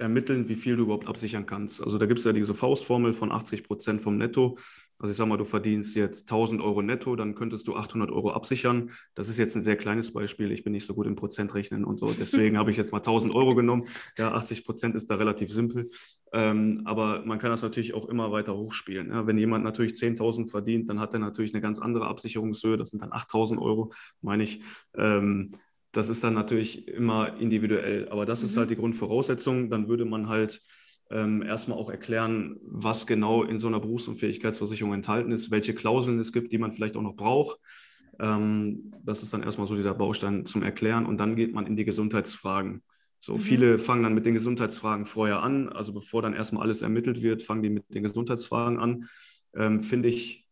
ermitteln, 0.00 0.48
wie 0.48 0.54
viel 0.54 0.76
du 0.76 0.84
überhaupt 0.84 1.06
absichern 1.06 1.46
kannst. 1.46 1.82
Also 1.82 1.98
da 1.98 2.06
gibt 2.06 2.20
es 2.20 2.24
ja 2.24 2.32
diese 2.32 2.54
Faustformel 2.54 3.12
von 3.12 3.30
80 3.30 3.64
Prozent 3.64 4.02
vom 4.02 4.16
Netto. 4.16 4.56
Also 4.98 5.12
ich 5.12 5.16
sage 5.16 5.30
mal, 5.30 5.38
du 5.38 5.46
verdienst 5.46 5.96
jetzt 5.96 6.30
1000 6.30 6.60
Euro 6.60 6.82
netto, 6.82 7.16
dann 7.16 7.34
könntest 7.34 7.66
du 7.66 7.74
800 7.74 8.10
Euro 8.10 8.32
absichern. 8.32 8.90
Das 9.14 9.30
ist 9.30 9.38
jetzt 9.38 9.56
ein 9.56 9.62
sehr 9.62 9.76
kleines 9.76 10.12
Beispiel. 10.12 10.52
Ich 10.52 10.62
bin 10.62 10.72
nicht 10.72 10.84
so 10.84 10.94
gut 10.94 11.06
im 11.06 11.16
Prozentrechnen 11.16 11.86
und 11.86 11.98
so. 11.98 12.12
Deswegen 12.12 12.58
habe 12.58 12.70
ich 12.70 12.76
jetzt 12.76 12.92
mal 12.92 12.98
1000 12.98 13.34
Euro 13.34 13.54
genommen. 13.54 13.84
Ja, 14.18 14.32
80 14.32 14.64
Prozent 14.64 14.94
ist 14.94 15.10
da 15.10 15.14
relativ 15.14 15.50
simpel. 15.50 15.88
Ähm, 16.34 16.82
aber 16.84 17.24
man 17.24 17.38
kann 17.38 17.50
das 17.50 17.62
natürlich 17.62 17.94
auch 17.94 18.06
immer 18.10 18.30
weiter 18.30 18.54
hochspielen. 18.54 19.08
Ja, 19.08 19.26
wenn 19.26 19.38
jemand 19.38 19.64
natürlich 19.64 19.92
10.000 19.92 20.50
verdient, 20.50 20.90
dann 20.90 21.00
hat 21.00 21.14
er 21.14 21.20
natürlich 21.20 21.54
eine 21.54 21.62
ganz 21.62 21.78
andere 21.78 22.06
Absicherungshöhe. 22.06 22.76
Das 22.76 22.90
sind 22.90 23.00
dann 23.00 23.12
8000 23.12 23.58
Euro, 23.58 23.92
meine 24.20 24.44
ich. 24.44 24.60
Ähm, 24.94 25.50
das 25.92 26.08
ist 26.08 26.22
dann 26.22 26.34
natürlich 26.34 26.86
immer 26.88 27.36
individuell, 27.38 28.08
aber 28.10 28.26
das 28.26 28.40
mhm. 28.40 28.46
ist 28.46 28.56
halt 28.56 28.70
die 28.70 28.76
Grundvoraussetzung. 28.76 29.70
Dann 29.70 29.88
würde 29.88 30.04
man 30.04 30.28
halt 30.28 30.60
ähm, 31.10 31.42
erstmal 31.42 31.78
auch 31.78 31.90
erklären, 31.90 32.56
was 32.62 33.06
genau 33.06 33.42
in 33.42 33.60
so 33.60 33.68
einer 33.68 33.80
Berufsunfähigkeitsversicherung 33.80 34.94
enthalten 34.94 35.32
ist, 35.32 35.50
welche 35.50 35.74
Klauseln 35.74 36.18
es 36.20 36.32
gibt, 36.32 36.52
die 36.52 36.58
man 36.58 36.72
vielleicht 36.72 36.96
auch 36.96 37.02
noch 37.02 37.16
braucht. 37.16 37.58
Ähm, 38.20 38.92
das 39.02 39.22
ist 39.22 39.34
dann 39.34 39.42
erstmal 39.42 39.66
so 39.66 39.74
dieser 39.74 39.94
Baustein 39.94 40.44
zum 40.44 40.62
Erklären 40.62 41.06
und 41.06 41.18
dann 41.18 41.34
geht 41.34 41.54
man 41.54 41.66
in 41.66 41.76
die 41.76 41.84
Gesundheitsfragen. 41.84 42.82
So, 43.18 43.34
mhm. 43.34 43.38
viele 43.38 43.78
fangen 43.78 44.02
dann 44.02 44.14
mit 44.14 44.26
den 44.26 44.34
Gesundheitsfragen 44.34 45.06
vorher 45.06 45.42
an, 45.42 45.68
also 45.68 45.92
bevor 45.92 46.22
dann 46.22 46.34
erstmal 46.34 46.62
alles 46.62 46.82
ermittelt 46.82 47.22
wird, 47.22 47.42
fangen 47.42 47.62
die 47.62 47.70
mit 47.70 47.84
den 47.94 48.02
Gesundheitsfragen 48.02 48.78
an. 48.78 49.06
Ähm, 49.54 49.80
Finde 49.80 50.08
ich 50.08 50.46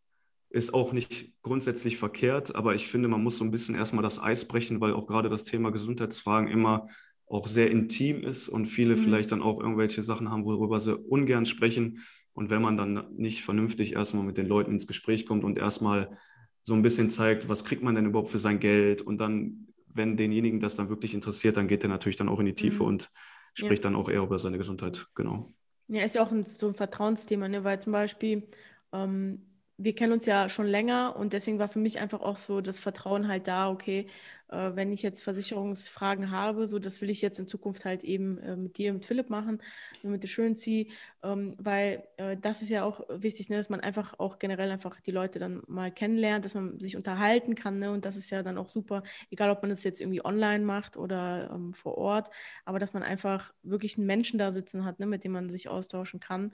ist 0.51 0.73
auch 0.73 0.93
nicht 0.93 1.33
grundsätzlich 1.43 1.99
verkehrt, 1.99 2.55
aber 2.55 2.75
ich 2.75 2.87
finde, 2.89 3.09
man 3.09 3.23
muss 3.23 3.39
so 3.39 3.45
ein 3.45 3.51
bisschen 3.51 3.75
erstmal 3.75 4.03
das 4.03 4.21
Eis 4.21 4.47
brechen, 4.47 4.81
weil 4.81 4.95
auch 4.95 5.07
gerade 5.07 5.29
das 5.29 5.45
Thema 5.45 5.71
Gesundheitsfragen 5.71 6.49
immer 6.49 6.87
auch 7.27 7.47
sehr 7.47 7.71
intim 7.71 8.23
ist 8.23 8.49
und 8.49 8.67
viele 8.67 8.97
mhm. 8.97 9.01
vielleicht 9.01 9.33
dann 9.33 9.43
auch 9.43 9.61
irgendwelche 9.61 10.03
Sachen 10.03 10.31
haben, 10.31 10.47
worüber 10.47 10.81
sie 10.81 10.97
ungern 10.97 11.45
sprechen. 11.45 12.03
Und 12.33 12.51
wenn 12.51 12.63
man 12.63 12.77
dann 12.77 13.05
nicht 13.17 13.43
vernünftig 13.43 13.95
erstmal 13.95 14.25
mit 14.25 14.39
den 14.39 14.47
Leuten 14.47 14.73
ins 14.73 14.87
Gespräch 14.87 15.27
kommt 15.27 15.45
und 15.45 15.59
erstmal 15.59 16.17
so 16.63 16.75
ein 16.75 16.83
bisschen 16.83 17.11
zeigt, 17.11 17.49
was 17.49 17.65
kriegt 17.65 17.83
man 17.83 17.95
denn 17.95 18.07
überhaupt 18.07 18.31
für 18.31 18.39
sein 18.39 18.61
Geld 18.61 19.03
und 19.03 19.19
dann, 19.19 19.69
wenn 19.87 20.17
denjenigen 20.17 20.61
das 20.61 20.77
dann 20.77 20.89
wirklich 20.89 21.15
interessiert, 21.15 21.57
dann 21.57 21.69
geht 21.69 21.83
er 21.83 21.89
natürlich 21.89 22.17
dann 22.17 22.29
auch 22.29 22.41
in 22.41 22.47
die 22.47 22.55
Tiefe 22.55 22.83
mhm. 22.83 22.89
und 22.89 23.11
spricht 23.53 23.85
ja. 23.85 23.91
dann 23.91 23.97
auch 23.97 24.09
eher 24.09 24.23
über 24.23 24.39
seine 24.39 24.59
Gesundheit, 24.59 25.07
genau. 25.15 25.53
Ja, 25.89 26.05
ist 26.05 26.15
ja 26.15 26.23
auch 26.23 26.31
ein, 26.31 26.45
so 26.45 26.69
ein 26.69 26.75
Vertrauensthema, 26.75 27.49
ne? 27.49 27.65
weil 27.65 27.81
zum 27.81 27.93
Beispiel 27.93 28.49
ähm, 28.93 29.43
wir 29.79 29.95
kennen 29.95 30.13
uns 30.13 30.27
ja 30.27 30.49
schon 30.49 30.67
länger 30.67 31.17
und 31.17 31.33
deswegen 31.33 31.59
war 31.61 31.69
für 31.69 31.79
mich 31.79 32.01
einfach 32.01 32.21
auch 32.21 32.37
so 32.37 32.61
das 32.61 32.79
Vertrauen 32.81 33.29
halt 33.29 33.47
da, 33.49 33.71
okay, 33.71 34.09
äh, 34.49 34.73
wenn 34.75 34.93
ich 34.93 35.03
jetzt 35.03 35.23
Versicherungsfragen 35.23 36.31
habe, 36.31 36.67
so 36.67 36.79
das 36.79 37.01
will 37.01 37.11
ich 37.11 37.23
jetzt 37.23 37.39
in 37.39 37.47
Zukunft 37.47 37.85
halt 37.85 38.03
eben 38.03 38.39
äh, 38.39 38.57
mit 38.57 38.79
dir, 38.79 38.93
mit 38.93 39.05
Philipp 39.05 39.31
machen, 39.31 39.63
mit 40.03 40.23
der 40.23 40.29
Schönzieh, 40.29 40.91
ähm, 41.23 41.55
weil 41.59 42.05
äh, 42.17 42.37
das 42.37 42.63
ist 42.63 42.71
ja 42.71 42.83
auch 42.85 43.03
wichtig, 43.09 43.51
ne, 43.51 43.57
dass 43.57 43.69
man 43.69 43.81
einfach 43.81 44.19
auch 44.19 44.39
generell 44.39 44.71
einfach 44.71 45.01
die 45.01 45.11
Leute 45.13 45.39
dann 45.39 45.63
mal 45.69 45.93
kennenlernt, 45.93 46.45
dass 46.45 46.55
man 46.55 46.79
sich 46.81 46.97
unterhalten 46.97 47.55
kann 47.55 47.79
ne, 47.79 47.93
und 47.93 48.05
das 48.05 48.17
ist 48.17 48.31
ja 48.31 48.43
dann 48.43 48.59
auch 48.59 48.69
super, 48.69 49.03
egal 49.31 49.51
ob 49.51 49.63
man 49.63 49.71
das 49.71 49.85
jetzt 49.85 50.01
irgendwie 50.01 50.25
online 50.25 50.65
macht 50.65 50.97
oder 50.97 51.51
ähm, 51.55 51.73
vor 51.75 51.97
Ort, 51.99 52.31
aber 52.65 52.79
dass 52.79 52.95
man 52.95 53.03
einfach 53.05 53.53
wirklich 53.63 53.97
einen 53.99 54.07
Menschen 54.07 54.39
da 54.39 54.51
sitzen 54.51 54.85
hat, 54.85 54.99
ne, 54.99 55.07
mit 55.07 55.25
dem 55.25 55.33
man 55.33 55.51
sich 55.51 55.69
austauschen 55.69 56.21
kann 56.21 56.53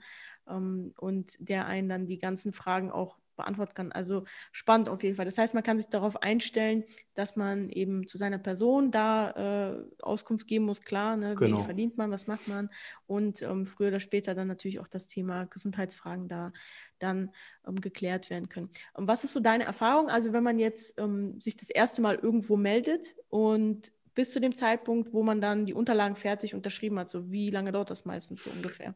ähm, 0.49 0.93
und 0.97 1.35
der 1.39 1.65
einen 1.65 1.89
dann 1.89 2.07
die 2.07 2.19
ganzen 2.19 2.53
Fragen 2.53 2.91
auch 2.91 3.17
beantworten 3.35 3.73
kann. 3.73 3.91
Also 3.91 4.23
spannend 4.51 4.89
auf 4.89 5.03
jeden 5.03 5.15
Fall. 5.15 5.25
Das 5.25 5.37
heißt, 5.37 5.53
man 5.53 5.63
kann 5.63 5.77
sich 5.77 5.87
darauf 5.87 6.21
einstellen, 6.21 6.83
dass 7.13 7.35
man 7.35 7.69
eben 7.69 8.07
zu 8.07 8.17
seiner 8.17 8.37
Person 8.37 8.91
da 8.91 9.75
äh, 9.75 9.83
Auskunft 10.01 10.47
geben 10.47 10.65
muss, 10.65 10.81
klar, 10.81 11.17
ne? 11.17 11.35
genau. 11.35 11.59
wie 11.59 11.63
verdient 11.63 11.97
man, 11.97 12.11
was 12.11 12.27
macht 12.27 12.47
man 12.47 12.69
und 13.07 13.41
ähm, 13.41 13.65
früher 13.65 13.89
oder 13.89 13.99
später 13.99 14.35
dann 14.35 14.47
natürlich 14.47 14.79
auch 14.79 14.87
das 14.87 15.07
Thema 15.07 15.45
Gesundheitsfragen 15.45 16.27
da 16.27 16.51
dann 16.99 17.31
ähm, 17.67 17.81
geklärt 17.81 18.29
werden 18.29 18.49
können. 18.49 18.69
Und 18.93 19.07
was 19.07 19.23
ist 19.23 19.33
so 19.33 19.39
deine 19.39 19.65
Erfahrung? 19.65 20.09
Also 20.09 20.33
wenn 20.33 20.43
man 20.43 20.59
jetzt 20.59 20.99
ähm, 20.99 21.39
sich 21.39 21.57
das 21.57 21.69
erste 21.69 22.01
Mal 22.01 22.15
irgendwo 22.15 22.55
meldet 22.55 23.15
und 23.29 23.91
bis 24.13 24.31
zu 24.31 24.39
dem 24.39 24.55
Zeitpunkt, 24.55 25.11
wo 25.11 25.23
man 25.23 25.41
dann 25.41 25.65
die 25.65 25.73
Unterlagen 25.73 26.15
fertig 26.15 26.55
unterschrieben 26.55 26.97
hat, 26.99 27.09
so 27.09 27.31
wie 27.31 27.49
lange 27.49 27.73
dauert 27.73 27.89
das 27.89 28.05
meistens 28.05 28.45
so 28.45 28.49
ungefähr? 28.49 28.95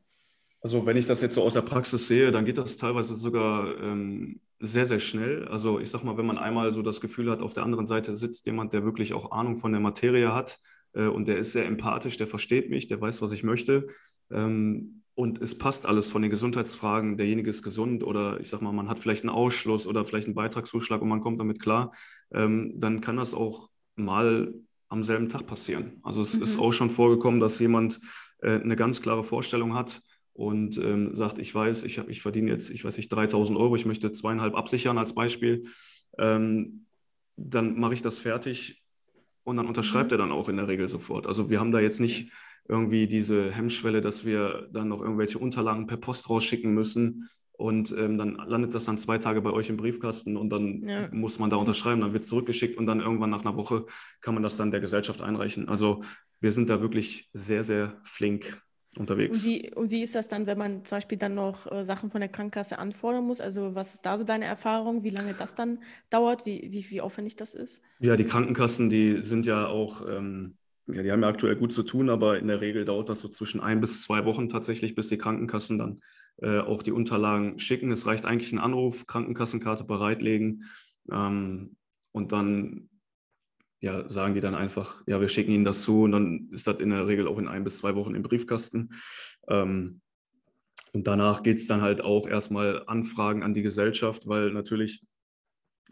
Also 0.61 0.85
wenn 0.85 0.97
ich 0.97 1.05
das 1.05 1.21
jetzt 1.21 1.35
so 1.35 1.43
aus 1.43 1.53
der 1.53 1.61
Praxis 1.61 2.07
sehe, 2.07 2.31
dann 2.31 2.45
geht 2.45 2.57
das 2.57 2.75
teilweise 2.75 3.15
sogar 3.15 3.77
ähm, 3.81 4.41
sehr, 4.59 4.85
sehr 4.85 4.99
schnell. 4.99 5.47
Also 5.47 5.79
ich 5.79 5.89
sag 5.89 6.03
mal, 6.03 6.17
wenn 6.17 6.25
man 6.25 6.37
einmal 6.37 6.73
so 6.73 6.81
das 6.81 6.99
Gefühl 6.99 7.31
hat, 7.31 7.41
auf 7.41 7.53
der 7.53 7.63
anderen 7.63 7.87
Seite 7.87 8.15
sitzt 8.15 8.45
jemand, 8.45 8.73
der 8.73 8.83
wirklich 8.83 9.13
auch 9.13 9.31
Ahnung 9.31 9.55
von 9.55 9.71
der 9.71 9.79
Materie 9.79 10.33
hat 10.33 10.59
äh, 10.93 11.05
und 11.05 11.27
der 11.27 11.37
ist 11.37 11.53
sehr 11.53 11.65
empathisch, 11.65 12.17
der 12.17 12.27
versteht 12.27 12.69
mich, 12.69 12.87
der 12.87 12.99
weiß, 12.99 13.21
was 13.21 13.31
ich 13.31 13.43
möchte. 13.43 13.87
Ähm, 14.29 15.03
und 15.15 15.41
es 15.41 15.57
passt 15.57 15.85
alles 15.85 16.09
von 16.09 16.21
den 16.21 16.31
Gesundheitsfragen, 16.31 17.17
derjenige 17.17 17.49
ist 17.49 17.63
gesund 17.63 18.03
oder 18.03 18.39
ich 18.39 18.49
sag 18.49 18.61
mal, 18.61 18.71
man 18.71 18.87
hat 18.87 18.99
vielleicht 18.99 19.23
einen 19.23 19.31
Ausschluss 19.31 19.85
oder 19.85 20.05
vielleicht 20.05 20.27
einen 20.27 20.35
Beitragszuschlag 20.35 21.01
und 21.01 21.09
man 21.09 21.19
kommt 21.21 21.39
damit 21.39 21.61
klar, 21.61 21.91
ähm, 22.31 22.73
dann 22.77 23.01
kann 23.01 23.17
das 23.17 23.33
auch 23.33 23.69
mal 23.95 24.53
am 24.87 25.03
selben 25.03 25.29
Tag 25.29 25.45
passieren. 25.45 25.99
Also 26.03 26.21
es 26.21 26.37
mhm. 26.37 26.43
ist 26.43 26.59
auch 26.59 26.71
schon 26.71 26.89
vorgekommen, 26.89 27.39
dass 27.39 27.59
jemand 27.59 27.99
äh, 28.41 28.59
eine 28.59 28.75
ganz 28.75 29.01
klare 29.01 29.23
Vorstellung 29.23 29.73
hat, 29.75 30.01
und 30.39 30.77
ähm, 30.77 31.13
sagt, 31.17 31.37
ich 31.37 31.53
weiß, 31.53 31.83
ich, 31.83 31.99
hab, 31.99 32.07
ich 32.07 32.21
verdiene 32.21 32.49
jetzt, 32.49 32.69
ich 32.69 32.85
weiß 32.85 32.95
nicht, 32.95 33.09
3000 33.09 33.59
Euro, 33.59 33.75
ich 33.75 33.85
möchte 33.85 34.13
zweieinhalb 34.13 34.55
absichern 34.55 34.97
als 34.97 35.13
Beispiel, 35.13 35.65
ähm, 36.17 36.85
dann 37.35 37.77
mache 37.77 37.93
ich 37.93 38.01
das 38.01 38.19
fertig 38.19 38.81
und 39.43 39.57
dann 39.57 39.67
unterschreibt 39.67 40.11
mhm. 40.11 40.13
er 40.13 40.17
dann 40.19 40.31
auch 40.31 40.47
in 40.47 40.55
der 40.55 40.69
Regel 40.69 40.87
sofort. 40.87 41.27
Also 41.27 41.49
wir 41.49 41.59
haben 41.59 41.73
da 41.73 41.81
jetzt 41.81 41.99
nicht 41.99 42.31
irgendwie 42.69 43.05
diese 43.05 43.51
Hemmschwelle, 43.51 43.99
dass 43.99 44.23
wir 44.23 44.69
dann 44.71 44.87
noch 44.87 45.01
irgendwelche 45.01 45.39
Unterlagen 45.39 45.87
per 45.87 45.97
Post 45.97 46.29
rausschicken 46.29 46.73
müssen 46.73 47.27
und 47.51 47.93
ähm, 47.97 48.17
dann 48.17 48.35
landet 48.35 48.73
das 48.73 48.85
dann 48.85 48.97
zwei 48.97 49.17
Tage 49.17 49.41
bei 49.41 49.51
euch 49.51 49.67
im 49.67 49.75
Briefkasten 49.75 50.37
und 50.37 50.51
dann 50.51 50.87
ja. 50.87 51.09
muss 51.11 51.39
man 51.39 51.49
da 51.49 51.57
unterschreiben, 51.57 51.99
dann 51.99 52.13
wird 52.13 52.23
es 52.23 52.29
zurückgeschickt 52.29 52.77
und 52.77 52.85
dann 52.85 53.01
irgendwann 53.01 53.29
nach 53.29 53.43
einer 53.43 53.57
Woche 53.57 53.87
kann 54.21 54.35
man 54.35 54.43
das 54.43 54.55
dann 54.55 54.71
der 54.71 54.79
Gesellschaft 54.79 55.21
einreichen. 55.21 55.67
Also 55.67 55.99
wir 56.39 56.53
sind 56.53 56.69
da 56.69 56.79
wirklich 56.79 57.29
sehr, 57.33 57.65
sehr 57.65 57.99
flink 58.03 58.61
unterwegs. 58.97 59.37
Und 59.37 59.43
wie, 59.43 59.73
und 59.73 59.91
wie 59.91 60.03
ist 60.03 60.15
das 60.15 60.27
dann, 60.27 60.45
wenn 60.47 60.57
man 60.57 60.85
zum 60.85 60.97
Beispiel 60.97 61.17
dann 61.17 61.35
noch 61.35 61.71
äh, 61.71 61.83
Sachen 61.85 62.09
von 62.09 62.21
der 62.21 62.29
Krankenkasse 62.29 62.79
anfordern 62.79 63.25
muss? 63.25 63.41
Also 63.41 63.75
was 63.75 63.93
ist 63.93 64.05
da 64.05 64.17
so 64.17 64.23
deine 64.23 64.45
Erfahrung, 64.45 65.03
wie 65.03 65.11
lange 65.11 65.35
das 65.35 65.55
dann 65.55 65.83
dauert, 66.09 66.45
wie, 66.45 66.69
wie, 66.71 66.89
wie 66.89 67.01
aufwendig 67.01 67.35
das 67.35 67.53
ist? 67.53 67.81
Ja, 67.99 68.15
die 68.15 68.25
Krankenkassen, 68.25 68.89
die 68.89 69.23
sind 69.23 69.45
ja 69.45 69.67
auch 69.67 70.01
ähm, 70.07 70.57
Ja, 70.87 71.03
die 71.03 71.11
haben 71.11 71.21
ja 71.21 71.27
aktuell 71.29 71.55
gut 71.55 71.71
zu 71.73 71.83
tun, 71.83 72.09
aber 72.09 72.39
in 72.39 72.47
der 72.47 72.61
Regel 72.61 72.85
dauert 72.85 73.09
das 73.09 73.21
so 73.21 73.29
zwischen 73.29 73.61
ein 73.61 73.79
bis 73.81 74.01
zwei 74.03 74.25
Wochen 74.25 74.49
tatsächlich, 74.49 74.95
bis 74.95 75.09
die 75.09 75.17
Krankenkassen 75.17 75.77
dann 75.77 76.01
äh, 76.41 76.59
auch 76.59 76.81
die 76.81 76.91
Unterlagen 76.91 77.59
schicken. 77.59 77.91
Es 77.91 78.07
reicht 78.07 78.25
eigentlich 78.25 78.51
ein 78.53 78.59
Anruf, 78.59 79.05
Krankenkassenkarte 79.05 79.83
bereitlegen 79.83 80.63
ähm, 81.11 81.75
und 82.11 82.31
dann 82.31 82.88
ja, 83.81 84.09
sagen 84.09 84.33
die 84.33 84.41
dann 84.41 84.55
einfach, 84.55 85.01
ja, 85.07 85.21
wir 85.21 85.29
schicken 85.29 85.51
Ihnen 85.51 85.65
das 85.65 85.83
zu 85.83 86.03
und 86.03 86.11
dann 86.11 86.49
ist 86.51 86.67
das 86.67 86.79
in 86.79 86.89
der 86.89 87.07
Regel 87.07 87.27
auch 87.27 87.39
in 87.39 87.47
ein 87.47 87.63
bis 87.63 87.77
zwei 87.77 87.95
Wochen 87.95 88.15
im 88.15 88.23
Briefkasten. 88.23 88.89
Ähm, 89.47 90.01
und 90.91 91.07
danach 91.07 91.43
geht 91.43 91.57
es 91.57 91.67
dann 91.67 91.81
halt 91.81 92.01
auch 92.01 92.27
erstmal 92.27 92.83
Anfragen 92.87 93.43
an 93.43 93.53
die 93.53 93.61
Gesellschaft, 93.61 94.27
weil 94.27 94.51
natürlich, 94.51 95.01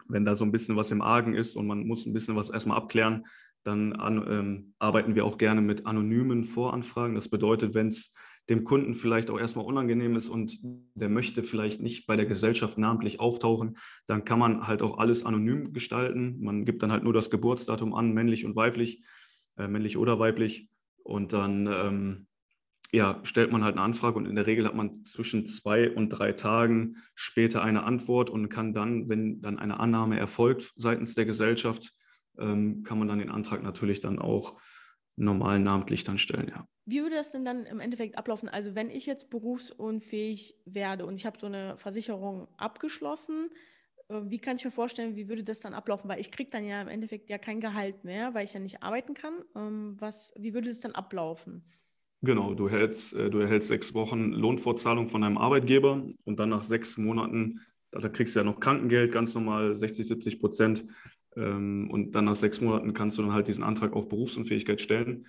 wenn 0.08 0.24
da 0.24 0.34
so 0.34 0.44
ein 0.44 0.52
bisschen 0.52 0.76
was 0.76 0.90
im 0.90 1.02
Argen 1.02 1.34
ist 1.34 1.56
und 1.56 1.66
man 1.66 1.86
muss 1.86 2.04
ein 2.04 2.12
bisschen 2.12 2.36
was 2.36 2.50
erstmal 2.50 2.78
abklären, 2.78 3.24
dann 3.62 3.92
an, 3.94 4.24
ähm, 4.28 4.74
arbeiten 4.78 5.14
wir 5.14 5.24
auch 5.24 5.38
gerne 5.38 5.60
mit 5.60 5.86
anonymen 5.86 6.44
Voranfragen. 6.44 7.14
Das 7.14 7.28
bedeutet, 7.28 7.74
wenn 7.74 7.88
es 7.88 8.14
dem 8.48 8.64
Kunden 8.64 8.94
vielleicht 8.94 9.30
auch 9.30 9.38
erstmal 9.38 9.66
unangenehm 9.66 10.16
ist 10.16 10.28
und 10.28 10.58
der 10.94 11.08
möchte 11.08 11.42
vielleicht 11.42 11.82
nicht 11.82 12.06
bei 12.06 12.16
der 12.16 12.26
Gesellschaft 12.26 12.78
namentlich 12.78 13.20
auftauchen, 13.20 13.76
dann 14.06 14.24
kann 14.24 14.38
man 14.38 14.66
halt 14.66 14.82
auch 14.82 14.98
alles 14.98 15.24
anonym 15.24 15.72
gestalten. 15.72 16.38
Man 16.40 16.64
gibt 16.64 16.82
dann 16.82 16.90
halt 16.90 17.04
nur 17.04 17.12
das 17.12 17.30
Geburtsdatum 17.30 17.94
an, 17.94 18.12
männlich 18.12 18.44
und 18.44 18.56
weiblich, 18.56 19.04
äh, 19.58 19.68
männlich 19.68 19.96
oder 19.96 20.18
weiblich. 20.18 20.68
Und 21.02 21.32
dann 21.32 21.66
ähm, 21.66 22.26
ja, 22.92 23.20
stellt 23.22 23.52
man 23.52 23.64
halt 23.64 23.76
eine 23.76 23.84
Anfrage 23.84 24.16
und 24.16 24.26
in 24.26 24.34
der 24.34 24.46
Regel 24.46 24.64
hat 24.64 24.74
man 24.74 25.04
zwischen 25.04 25.46
zwei 25.46 25.90
und 25.90 26.08
drei 26.08 26.32
Tagen 26.32 26.96
später 27.14 27.62
eine 27.62 27.82
Antwort 27.82 28.30
und 28.30 28.48
kann 28.48 28.72
dann, 28.72 29.08
wenn 29.08 29.42
dann 29.42 29.58
eine 29.58 29.78
Annahme 29.78 30.18
erfolgt 30.18 30.72
seitens 30.76 31.14
der 31.14 31.26
Gesellschaft, 31.26 31.92
ähm, 32.38 32.82
kann 32.84 32.98
man 32.98 33.08
dann 33.08 33.18
den 33.18 33.30
Antrag 33.30 33.62
natürlich 33.62 34.00
dann 34.00 34.18
auch 34.18 34.58
normal 35.18 35.60
namentlich 35.60 36.04
dann 36.04 36.18
stellen, 36.18 36.48
ja. 36.48 36.66
Wie 36.86 37.02
würde 37.02 37.16
das 37.16 37.32
denn 37.32 37.44
dann 37.44 37.66
im 37.66 37.80
Endeffekt 37.80 38.16
ablaufen? 38.16 38.48
Also 38.48 38.74
wenn 38.74 38.88
ich 38.88 39.04
jetzt 39.04 39.28
berufsunfähig 39.28 40.56
werde 40.64 41.04
und 41.04 41.16
ich 41.16 41.26
habe 41.26 41.38
so 41.38 41.46
eine 41.46 41.76
Versicherung 41.76 42.48
abgeschlossen, 42.56 43.50
äh, 44.08 44.20
wie 44.24 44.38
kann 44.38 44.56
ich 44.56 44.64
mir 44.64 44.70
vorstellen, 44.70 45.16
wie 45.16 45.28
würde 45.28 45.44
das 45.44 45.60
dann 45.60 45.74
ablaufen? 45.74 46.08
Weil 46.08 46.20
ich 46.20 46.32
kriege 46.32 46.50
dann 46.50 46.64
ja 46.64 46.80
im 46.80 46.88
Endeffekt 46.88 47.28
ja 47.30 47.38
kein 47.38 47.60
Gehalt 47.60 48.04
mehr, 48.04 48.34
weil 48.34 48.44
ich 48.44 48.54
ja 48.54 48.60
nicht 48.60 48.82
arbeiten 48.82 49.14
kann. 49.14 49.34
Ähm, 49.54 49.96
was, 49.98 50.32
wie 50.38 50.54
würde 50.54 50.70
es 50.70 50.80
dann 50.80 50.92
ablaufen? 50.92 51.62
Genau, 52.22 52.54
du 52.54 52.66
erhältst, 52.66 53.14
äh, 53.14 53.30
du 53.30 53.38
erhältst 53.38 53.68
sechs 53.68 53.94
Wochen 53.94 54.32
Lohnfortzahlung 54.32 55.06
von 55.06 55.20
deinem 55.20 55.38
Arbeitgeber 55.38 56.04
und 56.24 56.40
dann 56.40 56.48
nach 56.48 56.62
sechs 56.62 56.98
Monaten, 56.98 57.60
da 57.90 58.08
kriegst 58.08 58.34
du 58.34 58.40
ja 58.40 58.44
noch 58.44 58.60
Krankengeld, 58.60 59.12
ganz 59.12 59.34
normal 59.34 59.74
60, 59.74 60.06
70 60.08 60.40
Prozent. 60.40 60.84
Ähm, 61.36 61.90
und 61.90 62.12
dann 62.12 62.24
nach 62.24 62.36
sechs 62.36 62.60
Monaten 62.60 62.94
kannst 62.94 63.18
du 63.18 63.22
dann 63.22 63.32
halt 63.32 63.48
diesen 63.48 63.64
Antrag 63.64 63.92
auf 63.92 64.08
Berufsunfähigkeit 64.08 64.80
stellen. 64.80 65.26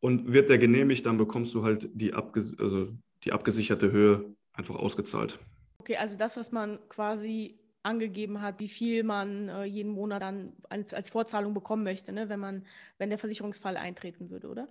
Und 0.00 0.32
wird 0.32 0.48
der 0.48 0.58
genehmigt, 0.58 1.04
dann 1.06 1.18
bekommst 1.18 1.54
du 1.54 1.62
halt 1.62 1.90
die, 1.92 2.14
abges 2.14 2.58
also 2.58 2.88
die 3.24 3.32
abgesicherte 3.32 3.92
Höhe 3.92 4.34
einfach 4.52 4.76
ausgezahlt. 4.76 5.38
Okay, 5.78 5.96
also 5.96 6.16
das, 6.16 6.36
was 6.36 6.52
man 6.52 6.78
quasi 6.88 7.58
angegeben 7.82 8.42
hat, 8.42 8.60
wie 8.60 8.68
viel 8.68 9.02
man 9.02 9.48
äh, 9.48 9.64
jeden 9.64 9.92
Monat 9.92 10.22
dann 10.22 10.52
als, 10.68 10.92
als 10.92 11.08
Vorzahlung 11.08 11.54
bekommen 11.54 11.82
möchte, 11.82 12.12
ne, 12.12 12.28
wenn 12.28 12.40
man, 12.40 12.66
wenn 12.98 13.08
der 13.08 13.18
Versicherungsfall 13.18 13.76
eintreten 13.76 14.30
würde, 14.30 14.48
oder? 14.48 14.68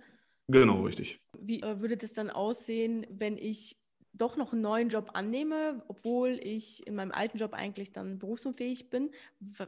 Genau, 0.48 0.80
richtig. 0.82 1.20
Wie 1.38 1.60
äh, 1.62 1.80
würde 1.80 1.96
das 1.96 2.12
dann 2.12 2.30
aussehen, 2.30 3.06
wenn 3.10 3.36
ich 3.36 3.79
doch 4.12 4.36
noch 4.36 4.52
einen 4.52 4.62
neuen 4.62 4.88
Job 4.88 5.10
annehme, 5.14 5.82
obwohl 5.88 6.38
ich 6.42 6.86
in 6.86 6.94
meinem 6.94 7.12
alten 7.12 7.38
Job 7.38 7.52
eigentlich 7.52 7.92
dann 7.92 8.18
berufsunfähig 8.18 8.90
bin, 8.90 9.10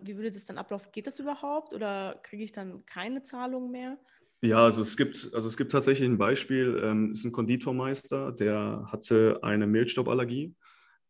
wie 0.03 0.17
würde 0.17 0.31
das 0.31 0.47
dann 0.47 0.59
ablaufen? 0.59 0.91
Geht 0.93 1.07
das 1.07 1.19
überhaupt 1.19 1.73
oder 1.73 2.19
kriege 2.23 2.43
ich 2.43 2.53
dann 2.53 2.85
keine 2.87 3.23
Zahlung 3.23 3.71
mehr? 3.71 3.99
Ja, 4.43 4.65
also 4.65 4.83
es 4.83 4.97
gibt, 4.97 5.31
also 5.33 5.47
es 5.47 5.57
gibt 5.57 5.71
tatsächlich 5.71 6.09
ein 6.09 6.19
Beispiel, 6.19 6.81
ähm, 6.83 7.13
ist 7.13 7.25
ein 7.25 7.31
Konditormeister, 7.31 8.33
der 8.33 8.89
hatte 8.91 9.39
eine 9.43 9.69
Mehlstauballergie. 9.69 10.55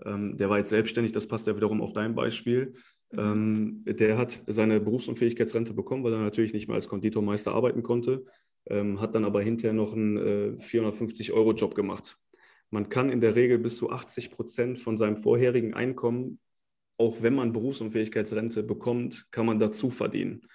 Ähm, 0.05 0.37
der 0.37 0.51
war 0.51 0.59
jetzt 0.59 0.71
selbstständig, 0.71 1.13
das 1.13 1.27
passt 1.27 1.47
ja 1.47 1.57
wiederum 1.57 1.81
auf 1.81 1.95
dein 1.95 2.15
Beispiel. 2.15 2.73
Mhm. 3.13 3.19
Ähm, 3.19 3.85
der 3.87 4.19
hat 4.19 4.43
seine 4.47 4.81
Berufsunfähigkeitsrente 4.81 5.73
bekommen, 5.73 6.05
weil 6.05 6.13
er 6.13 6.19
natürlich 6.19 6.53
nicht 6.53 6.69
mehr 6.69 6.75
als 6.75 6.89
Konditormeister 6.89 7.53
arbeiten 7.53 7.83
konnte, 7.83 8.25
ähm, 8.67 9.01
hat 9.01 9.15
dann 9.15 9.25
aber 9.25 9.41
hinterher 9.41 9.73
noch 9.73 9.95
einen 9.95 10.17
äh, 10.19 10.57
450-Euro-Job 10.59 11.75
gemacht. 11.75 12.19
Man 12.73 12.89
kann 12.89 13.11
in 13.11 13.21
der 13.21 13.37
Regel 13.37 13.59
bis 13.59 13.77
zu 13.77 13.91
80 13.91 14.31
Prozent 14.31 14.79
von 14.79 14.97
seinem 14.97 15.19
vorherigen 15.19 15.75
Einkommen, 15.75 16.41
auch 16.97 17.23
wenn 17.23 17.35
man 17.35 17.53
Berufsunfähigkeitsrente 17.53 18.63
bekommt, 18.63 19.31
kann 19.31 19.45
man 19.45 19.59
dazu 19.59 19.91
verdienen. 19.91 20.47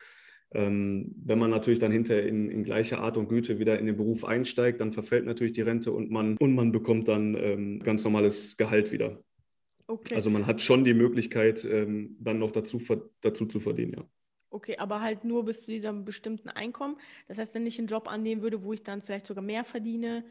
Ähm, 0.51 1.13
wenn 1.23 1.37
man 1.37 1.51
natürlich 1.51 1.79
dann 1.79 1.91
hinterher 1.91 2.25
in, 2.25 2.49
in, 2.49 2.63
gleicher 2.63 2.99
Art 2.99 3.17
und 3.17 3.27
Güte 3.27 3.59
wieder 3.59 3.77
in 3.77 3.85
den 3.85 3.97
Beruf 3.97 4.25
einsteigt, 4.25 4.81
dann 4.81 4.93
verfällt 4.93 5.25
natürlich 5.25 5.53
die 5.53 5.61
Rente 5.61 5.91
und 5.91 6.09
man, 6.09 6.37
und 6.37 6.55
man 6.55 6.71
bekommt 6.71 7.07
dann 7.07 7.35
ähm, 7.35 7.79
ganz 7.79 8.03
normales 8.03 8.57
Gehalt 8.57 8.91
wieder. 8.91 9.21
Okay. 9.85 10.15
Also 10.15 10.29
man 10.29 10.47
hat 10.47 10.61
schon 10.61 10.85
die 10.85 10.93
Möglichkeit, 10.93 11.65
ähm, 11.65 12.15
dann 12.19 12.39
noch 12.39 12.51
dazu, 12.51 12.81
dazu 13.21 13.45
zu 13.45 13.59
verdienen, 13.59 13.93
ja. 13.97 14.05
Okay, 14.49 14.77
aber 14.77 15.01
halt 15.01 15.25
nur 15.25 15.43
bis 15.43 15.61
zu 15.61 15.67
diesem 15.67 16.05
bestimmten 16.05 16.49
Einkommen. 16.49 16.95
Das 17.27 17.37
heißt, 17.37 17.53
wenn 17.53 17.65
ich 17.65 17.77
einen 17.77 17.89
Job 17.89 18.07
annehmen 18.07 18.41
würde, 18.41 18.63
wo 18.63 18.71
ich 18.71 18.81
dann 18.81 19.01
vielleicht 19.01 19.27
sogar 19.27 19.43
mehr 19.43 19.65
verdiene, 19.65 20.23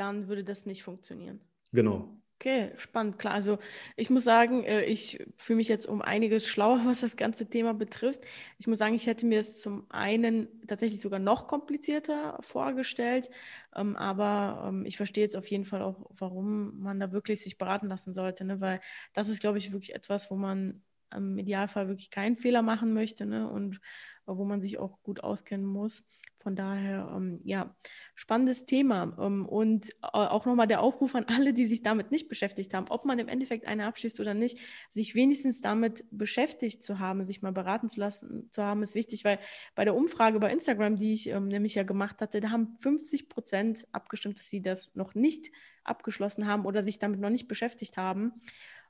dann 0.00 0.28
würde 0.28 0.44
das 0.44 0.66
nicht 0.66 0.82
funktionieren. 0.82 1.40
Genau. 1.72 2.20
Okay, 2.42 2.72
spannend, 2.76 3.18
klar. 3.18 3.34
Also 3.34 3.58
ich 3.96 4.08
muss 4.08 4.24
sagen, 4.24 4.64
äh, 4.64 4.84
ich 4.84 5.22
fühle 5.36 5.58
mich 5.58 5.68
jetzt 5.68 5.84
um 5.84 6.00
einiges 6.00 6.48
schlauer, 6.48 6.80
was 6.86 7.00
das 7.00 7.18
ganze 7.18 7.50
Thema 7.50 7.74
betrifft. 7.74 8.22
Ich 8.58 8.66
muss 8.66 8.78
sagen, 8.78 8.94
ich 8.94 9.06
hätte 9.06 9.26
mir 9.26 9.40
es 9.40 9.60
zum 9.60 9.84
einen 9.90 10.48
tatsächlich 10.66 11.02
sogar 11.02 11.18
noch 11.18 11.46
komplizierter 11.46 12.38
vorgestellt, 12.40 13.28
ähm, 13.76 13.94
aber 13.94 14.68
ähm, 14.68 14.86
ich 14.86 14.96
verstehe 14.96 15.22
jetzt 15.22 15.36
auf 15.36 15.48
jeden 15.48 15.66
Fall 15.66 15.82
auch, 15.82 16.06
warum 16.16 16.80
man 16.80 16.98
da 16.98 17.12
wirklich 17.12 17.42
sich 17.42 17.58
beraten 17.58 17.88
lassen 17.88 18.14
sollte, 18.14 18.46
ne? 18.46 18.58
weil 18.58 18.80
das 19.12 19.28
ist, 19.28 19.40
glaube 19.40 19.58
ich, 19.58 19.72
wirklich 19.72 19.94
etwas, 19.94 20.30
wo 20.30 20.36
man 20.36 20.82
im 21.14 21.38
Idealfall 21.38 21.88
wirklich 21.88 22.10
keinen 22.10 22.36
Fehler 22.36 22.62
machen 22.62 22.92
möchte 22.92 23.26
ne? 23.26 23.48
und 23.48 23.80
wo 24.26 24.44
man 24.44 24.60
sich 24.60 24.78
auch 24.78 25.02
gut 25.02 25.22
auskennen 25.22 25.66
muss. 25.66 26.06
Von 26.42 26.56
daher, 26.56 27.12
ähm, 27.14 27.40
ja, 27.44 27.76
spannendes 28.14 28.64
Thema. 28.64 29.14
Ähm, 29.20 29.44
und 29.44 29.90
äh, 30.02 30.06
auch 30.12 30.46
nochmal 30.46 30.66
der 30.66 30.80
Aufruf 30.80 31.14
an 31.14 31.26
alle, 31.28 31.52
die 31.52 31.66
sich 31.66 31.82
damit 31.82 32.10
nicht 32.10 32.30
beschäftigt 32.30 32.72
haben, 32.72 32.86
ob 32.88 33.04
man 33.04 33.18
im 33.18 33.28
Endeffekt 33.28 33.66
eine 33.66 33.86
abschließt 33.86 34.20
oder 34.20 34.32
nicht, 34.32 34.58
sich 34.90 35.14
wenigstens 35.14 35.60
damit 35.60 36.06
beschäftigt 36.10 36.82
zu 36.82 36.98
haben, 36.98 37.24
sich 37.24 37.42
mal 37.42 37.52
beraten 37.52 37.90
zu 37.90 38.00
lassen 38.00 38.48
zu 38.52 38.62
haben, 38.62 38.82
ist 38.82 38.94
wichtig, 38.94 39.24
weil 39.24 39.38
bei 39.74 39.84
der 39.84 39.94
Umfrage 39.94 40.40
bei 40.40 40.50
Instagram, 40.50 40.96
die 40.96 41.12
ich 41.12 41.28
ähm, 41.28 41.48
nämlich 41.48 41.74
ja 41.74 41.82
gemacht 41.82 42.22
hatte, 42.22 42.40
da 42.40 42.48
haben 42.48 42.78
50 42.78 43.28
Prozent 43.28 43.86
abgestimmt, 43.92 44.38
dass 44.38 44.48
sie 44.48 44.62
das 44.62 44.94
noch 44.94 45.14
nicht 45.14 45.50
abgeschlossen 45.84 46.46
haben 46.46 46.64
oder 46.64 46.82
sich 46.82 46.98
damit 46.98 47.20
noch 47.20 47.30
nicht 47.30 47.48
beschäftigt 47.48 47.98
haben 47.98 48.32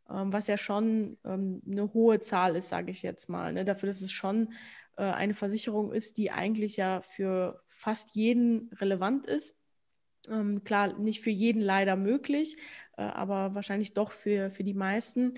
was 0.07 0.47
ja 0.47 0.57
schon 0.57 1.19
ähm, 1.25 1.63
eine 1.71 1.93
hohe 1.93 2.21
Zahl 2.21 2.57
ist, 2.57 2.69
sage 2.69 2.91
ich 2.91 3.03
jetzt 3.03 3.29
mal. 3.29 3.53
Ne? 3.53 3.65
Dafür, 3.65 3.89
dass 3.89 4.01
es 4.01 4.13
schon 4.13 4.53
äh, 4.97 5.03
eine 5.05 5.35
Versicherung 5.35 5.93
ist, 5.93 6.19
die 6.19 6.31
eigentlich 6.31 6.77
ja 6.77 7.01
für 7.01 7.63
fast 7.67 8.15
jeden 8.17 8.71
relevant 8.75 9.27
ist. 9.27 9.59
Ähm, 10.29 10.65
klar, 10.65 10.99
nicht 10.99 11.23
für 11.23 11.31
jeden 11.31 11.63
leider 11.63 11.97
möglich, 11.97 12.59
äh, 12.97 13.03
aber 13.03 13.55
wahrscheinlich 13.55 13.95
doch 13.95 14.13
für, 14.13 14.51
für 14.51 14.65
die 14.65 14.75
meisten. 14.75 15.35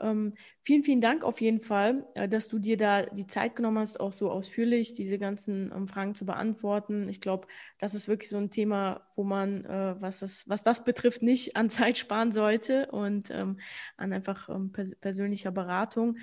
Ähm, 0.00 0.34
vielen, 0.62 0.82
vielen 0.82 1.00
Dank 1.00 1.24
auf 1.24 1.40
jeden 1.40 1.60
Fall, 1.60 2.06
äh, 2.14 2.28
dass 2.28 2.48
du 2.48 2.58
dir 2.58 2.76
da 2.76 3.02
die 3.02 3.26
Zeit 3.26 3.56
genommen 3.56 3.78
hast, 3.78 4.00
auch 4.00 4.12
so 4.12 4.30
ausführlich 4.30 4.94
diese 4.94 5.18
ganzen 5.18 5.72
ähm, 5.74 5.86
Fragen 5.86 6.14
zu 6.14 6.26
beantworten. 6.26 7.08
Ich 7.08 7.20
glaube, 7.20 7.46
das 7.78 7.94
ist 7.94 8.08
wirklich 8.08 8.30
so 8.30 8.38
ein 8.38 8.50
Thema, 8.50 9.06
wo 9.16 9.24
man, 9.24 9.64
äh, 9.64 9.96
was, 10.00 10.20
das, 10.20 10.48
was 10.48 10.62
das 10.62 10.84
betrifft, 10.84 11.22
nicht 11.22 11.56
an 11.56 11.70
Zeit 11.70 11.98
sparen 11.98 12.32
sollte 12.32 12.90
und 12.90 13.30
ähm, 13.30 13.60
an 13.96 14.12
einfach 14.12 14.48
ähm, 14.48 14.72
pers 14.72 14.94
persönlicher 14.96 15.52
Beratung. 15.52 16.16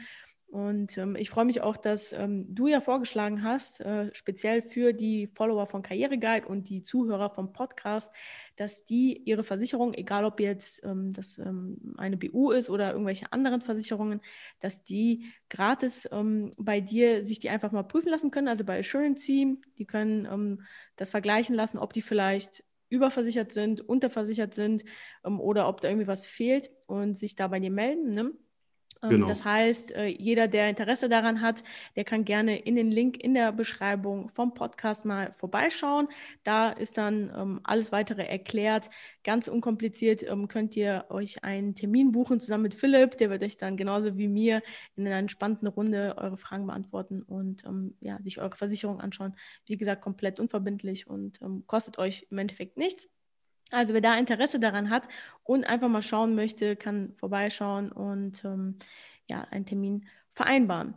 Und 0.50 0.98
ähm, 0.98 1.18
ich 1.18 1.30
freue 1.30 1.44
mich 1.44 1.62
auch, 1.62 1.76
dass 1.76 2.14
ähm, 2.14 2.46
du 2.56 2.68
ja 2.68 2.80
vorgeschlagen 2.80 3.44
hast, 3.44 3.82
äh, 3.82 4.10
speziell 4.16 4.62
für 4.62 4.94
die 4.94 5.28
Follower 5.28 5.68
von 5.68 5.82
Karriereguide 5.82 6.48
und 6.48 6.70
die 6.70 6.84
Zuhörer 6.84 7.30
vom 7.30 7.52
Podcast, 7.52 8.16
dass 8.56 8.86
die 8.86 9.18
ihre 9.26 9.44
Versicherung, 9.44 9.94
egal 9.94 10.24
ob 10.24 10.40
jetzt 10.40 10.84
ähm, 10.86 11.12
das 11.12 11.38
ähm, 11.38 11.94
eine 11.98 12.16
BU 12.16 12.52
ist 12.52 12.70
oder 12.70 12.94
irgendwelche 12.94 13.32
anderen 13.34 13.60
Versicherungen, 13.60 14.22
dass 14.62 14.86
die 14.86 15.26
gratis 15.50 16.08
ähm, 16.14 16.52
bei 16.58 16.80
dir 16.80 17.26
sich 17.26 17.40
die 17.40 17.50
einfach 17.50 17.74
mal 17.74 17.84
prüfen 17.84 18.10
lassen 18.10 18.32
können, 18.32 18.48
also 18.48 18.64
bei 18.64 18.80
Assurance 18.80 19.26
Team. 19.26 19.60
Die 19.78 19.86
können 19.86 20.26
ähm, 20.32 20.62
das 20.96 21.10
vergleichen 21.10 21.56
lassen, 21.56 21.78
ob 21.78 21.92
die 21.92 22.02
vielleicht 22.02 22.64
überversichert 22.90 23.52
sind, 23.52 23.82
unterversichert 23.82 24.54
sind 24.54 24.86
oder 25.22 25.68
ob 25.68 25.82
da 25.82 25.90
irgendwie 25.90 26.08
was 26.08 26.26
fehlt 26.26 26.70
und 26.86 27.16
sich 27.18 27.36
da 27.36 27.50
bei 27.50 27.60
dir 27.60 27.70
melden. 27.70 28.12
Ne? 28.12 28.32
Ähm, 29.04 29.10
genau. 29.10 29.28
Das 29.28 29.44
heißt, 29.46 29.92
äh, 29.94 30.08
jeder, 30.08 30.48
der 30.48 30.70
Interesse 30.70 31.10
daran 31.10 31.42
hat, 31.42 31.64
der 31.96 32.04
kann 32.04 32.26
gerne 32.26 32.58
in 32.58 32.76
den 32.76 32.92
Link 32.92 33.18
in 33.18 33.34
der 33.34 33.52
Beschreibung 33.52 34.30
vom 34.30 34.54
Podcast 34.54 35.06
mal 35.06 35.32
vorbeischauen. 35.34 36.08
Da 36.44 36.70
ist 36.70 36.98
dann 36.98 37.32
ähm, 37.36 37.60
alles 37.64 37.92
weitere 37.92 38.24
erklärt. 38.26 38.90
Ganz 39.24 39.48
unkompliziert 39.48 40.24
ähm, 40.24 40.48
könnt 40.48 40.76
ihr 40.76 41.06
euch 41.10 41.44
einen 41.44 41.76
Termin 41.76 42.12
buchen 42.12 42.40
zusammen 42.40 42.64
mit 42.64 42.76
Philipp. 42.76 43.18
Der 43.18 43.30
wird 43.30 43.44
euch 43.44 43.58
dann 43.58 43.78
genauso 43.78 44.18
wie 44.18 44.28
mir 44.28 44.62
in 44.96 45.06
einer 45.06 45.18
entspannten 45.18 45.68
Runde 45.68 46.16
eure 46.18 46.38
Fragen 46.38 46.68
beantworten 46.68 47.22
und 47.24 47.64
ja, 48.00 48.22
sich 48.22 48.40
eure 48.40 48.56
Versicherung 48.56 49.02
anschauen. 49.02 49.36
Wie 49.66 49.78
gesagt, 49.78 50.02
komplett 50.02 50.40
unverbindlich 50.40 51.08
und 51.08 51.40
kostet 51.66 51.98
euch 51.98 52.28
im 52.30 52.38
Endeffekt 52.38 52.78
nichts. 52.78 53.10
Also 53.72 53.94
wer 53.94 54.02
da 54.02 54.18
Interesse 54.18 54.60
daran 54.60 54.90
hat 54.90 55.08
und 55.44 55.66
einfach 55.66 55.90
mal 55.90 56.02
schauen 56.02 56.36
möchte, 56.36 56.76
kann 56.76 57.14
vorbeischauen 57.14 57.92
und 57.92 58.44
ähm, 58.46 58.76
ja, 59.30 59.42
einen 59.52 59.66
Termin 59.66 60.06
vereinbaren. 60.34 60.96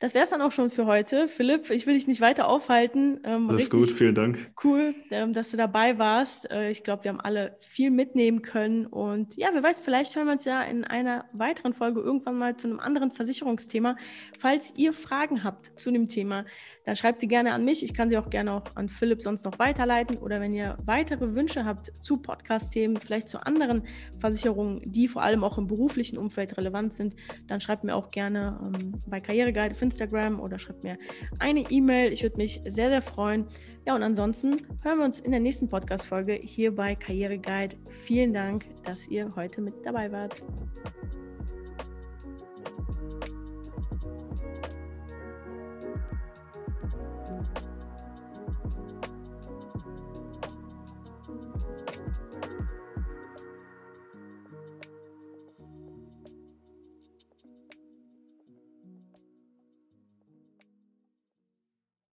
Das 0.00 0.12
wäre 0.12 0.24
es 0.24 0.30
dann 0.30 0.42
auch 0.42 0.52
schon 0.52 0.70
für 0.70 0.86
heute. 0.86 1.28
Philipp, 1.28 1.70
ich 1.70 1.86
will 1.86 1.94
dich 1.94 2.06
nicht 2.06 2.20
weiter 2.20 2.48
aufhalten. 2.48 3.20
Ähm, 3.24 3.48
Alles 3.48 3.70
gut, 3.70 3.90
vielen 3.90 4.14
Dank. 4.14 4.50
Cool, 4.62 4.94
ähm, 5.10 5.32
dass 5.32 5.52
du 5.52 5.56
dabei 5.56 5.98
warst. 5.98 6.50
Äh, 6.50 6.70
ich 6.70 6.82
glaube, 6.82 7.04
wir 7.04 7.10
haben 7.10 7.20
alle 7.20 7.56
viel 7.60 7.90
mitnehmen 7.90 8.42
können. 8.42 8.86
Und 8.86 9.36
ja, 9.36 9.48
wer 9.52 9.62
weiß, 9.62 9.80
vielleicht 9.80 10.14
hören 10.16 10.26
wir 10.26 10.32
uns 10.32 10.44
ja 10.44 10.62
in 10.62 10.84
einer 10.84 11.24
weiteren 11.32 11.72
Folge 11.72 12.00
irgendwann 12.00 12.36
mal 12.36 12.56
zu 12.56 12.66
einem 12.66 12.80
anderen 12.80 13.12
Versicherungsthema. 13.12 13.96
Falls 14.38 14.74
ihr 14.76 14.92
Fragen 14.92 15.44
habt 15.44 15.78
zu 15.78 15.90
dem 15.90 16.08
Thema, 16.08 16.44
dann 16.84 16.96
schreibt 16.96 17.18
sie 17.18 17.28
gerne 17.28 17.52
an 17.52 17.64
mich. 17.64 17.82
Ich 17.82 17.94
kann 17.94 18.08
sie 18.08 18.18
auch 18.18 18.30
gerne 18.30 18.52
auch 18.52 18.64
an 18.74 18.88
Philipp 18.88 19.22
sonst 19.22 19.44
noch 19.44 19.58
weiterleiten. 19.58 20.18
Oder 20.18 20.40
wenn 20.40 20.52
ihr 20.52 20.76
weitere 20.84 21.34
Wünsche 21.34 21.64
habt 21.64 21.92
zu 22.00 22.18
Podcast-Themen, 22.18 22.96
vielleicht 22.96 23.28
zu 23.28 23.44
anderen 23.44 23.82
Versicherungen, 24.18 24.82
die 24.84 25.08
vor 25.08 25.22
allem 25.22 25.44
auch 25.44 25.58
im 25.58 25.66
beruflichen 25.66 26.18
Umfeld 26.18 26.56
relevant 26.56 26.92
sind, 26.92 27.16
dann 27.46 27.60
schreibt 27.60 27.84
mir 27.84 27.94
auch 27.96 28.10
gerne 28.10 28.58
ähm, 28.62 29.02
bei 29.06 29.20
Karriereguide 29.20 29.74
auf 29.74 29.82
Instagram 29.82 30.40
oder 30.40 30.58
schreibt 30.58 30.84
mir 30.84 30.98
eine 31.38 31.60
E-Mail. 31.70 32.12
Ich 32.12 32.22
würde 32.22 32.36
mich 32.36 32.60
sehr, 32.66 32.90
sehr 32.90 33.02
freuen. 33.02 33.46
Ja, 33.86 33.94
und 33.94 34.02
ansonsten 34.02 34.56
hören 34.82 34.98
wir 34.98 35.04
uns 35.04 35.20
in 35.20 35.30
der 35.30 35.40
nächsten 35.40 35.68
Podcast-Folge 35.68 36.34
hier 36.34 36.74
bei 36.74 36.94
Karriereguide. 36.94 37.76
Vielen 38.04 38.32
Dank, 38.32 38.64
dass 38.84 39.08
ihr 39.08 39.34
heute 39.36 39.60
mit 39.60 39.74
dabei 39.84 40.10
wart. 40.10 40.42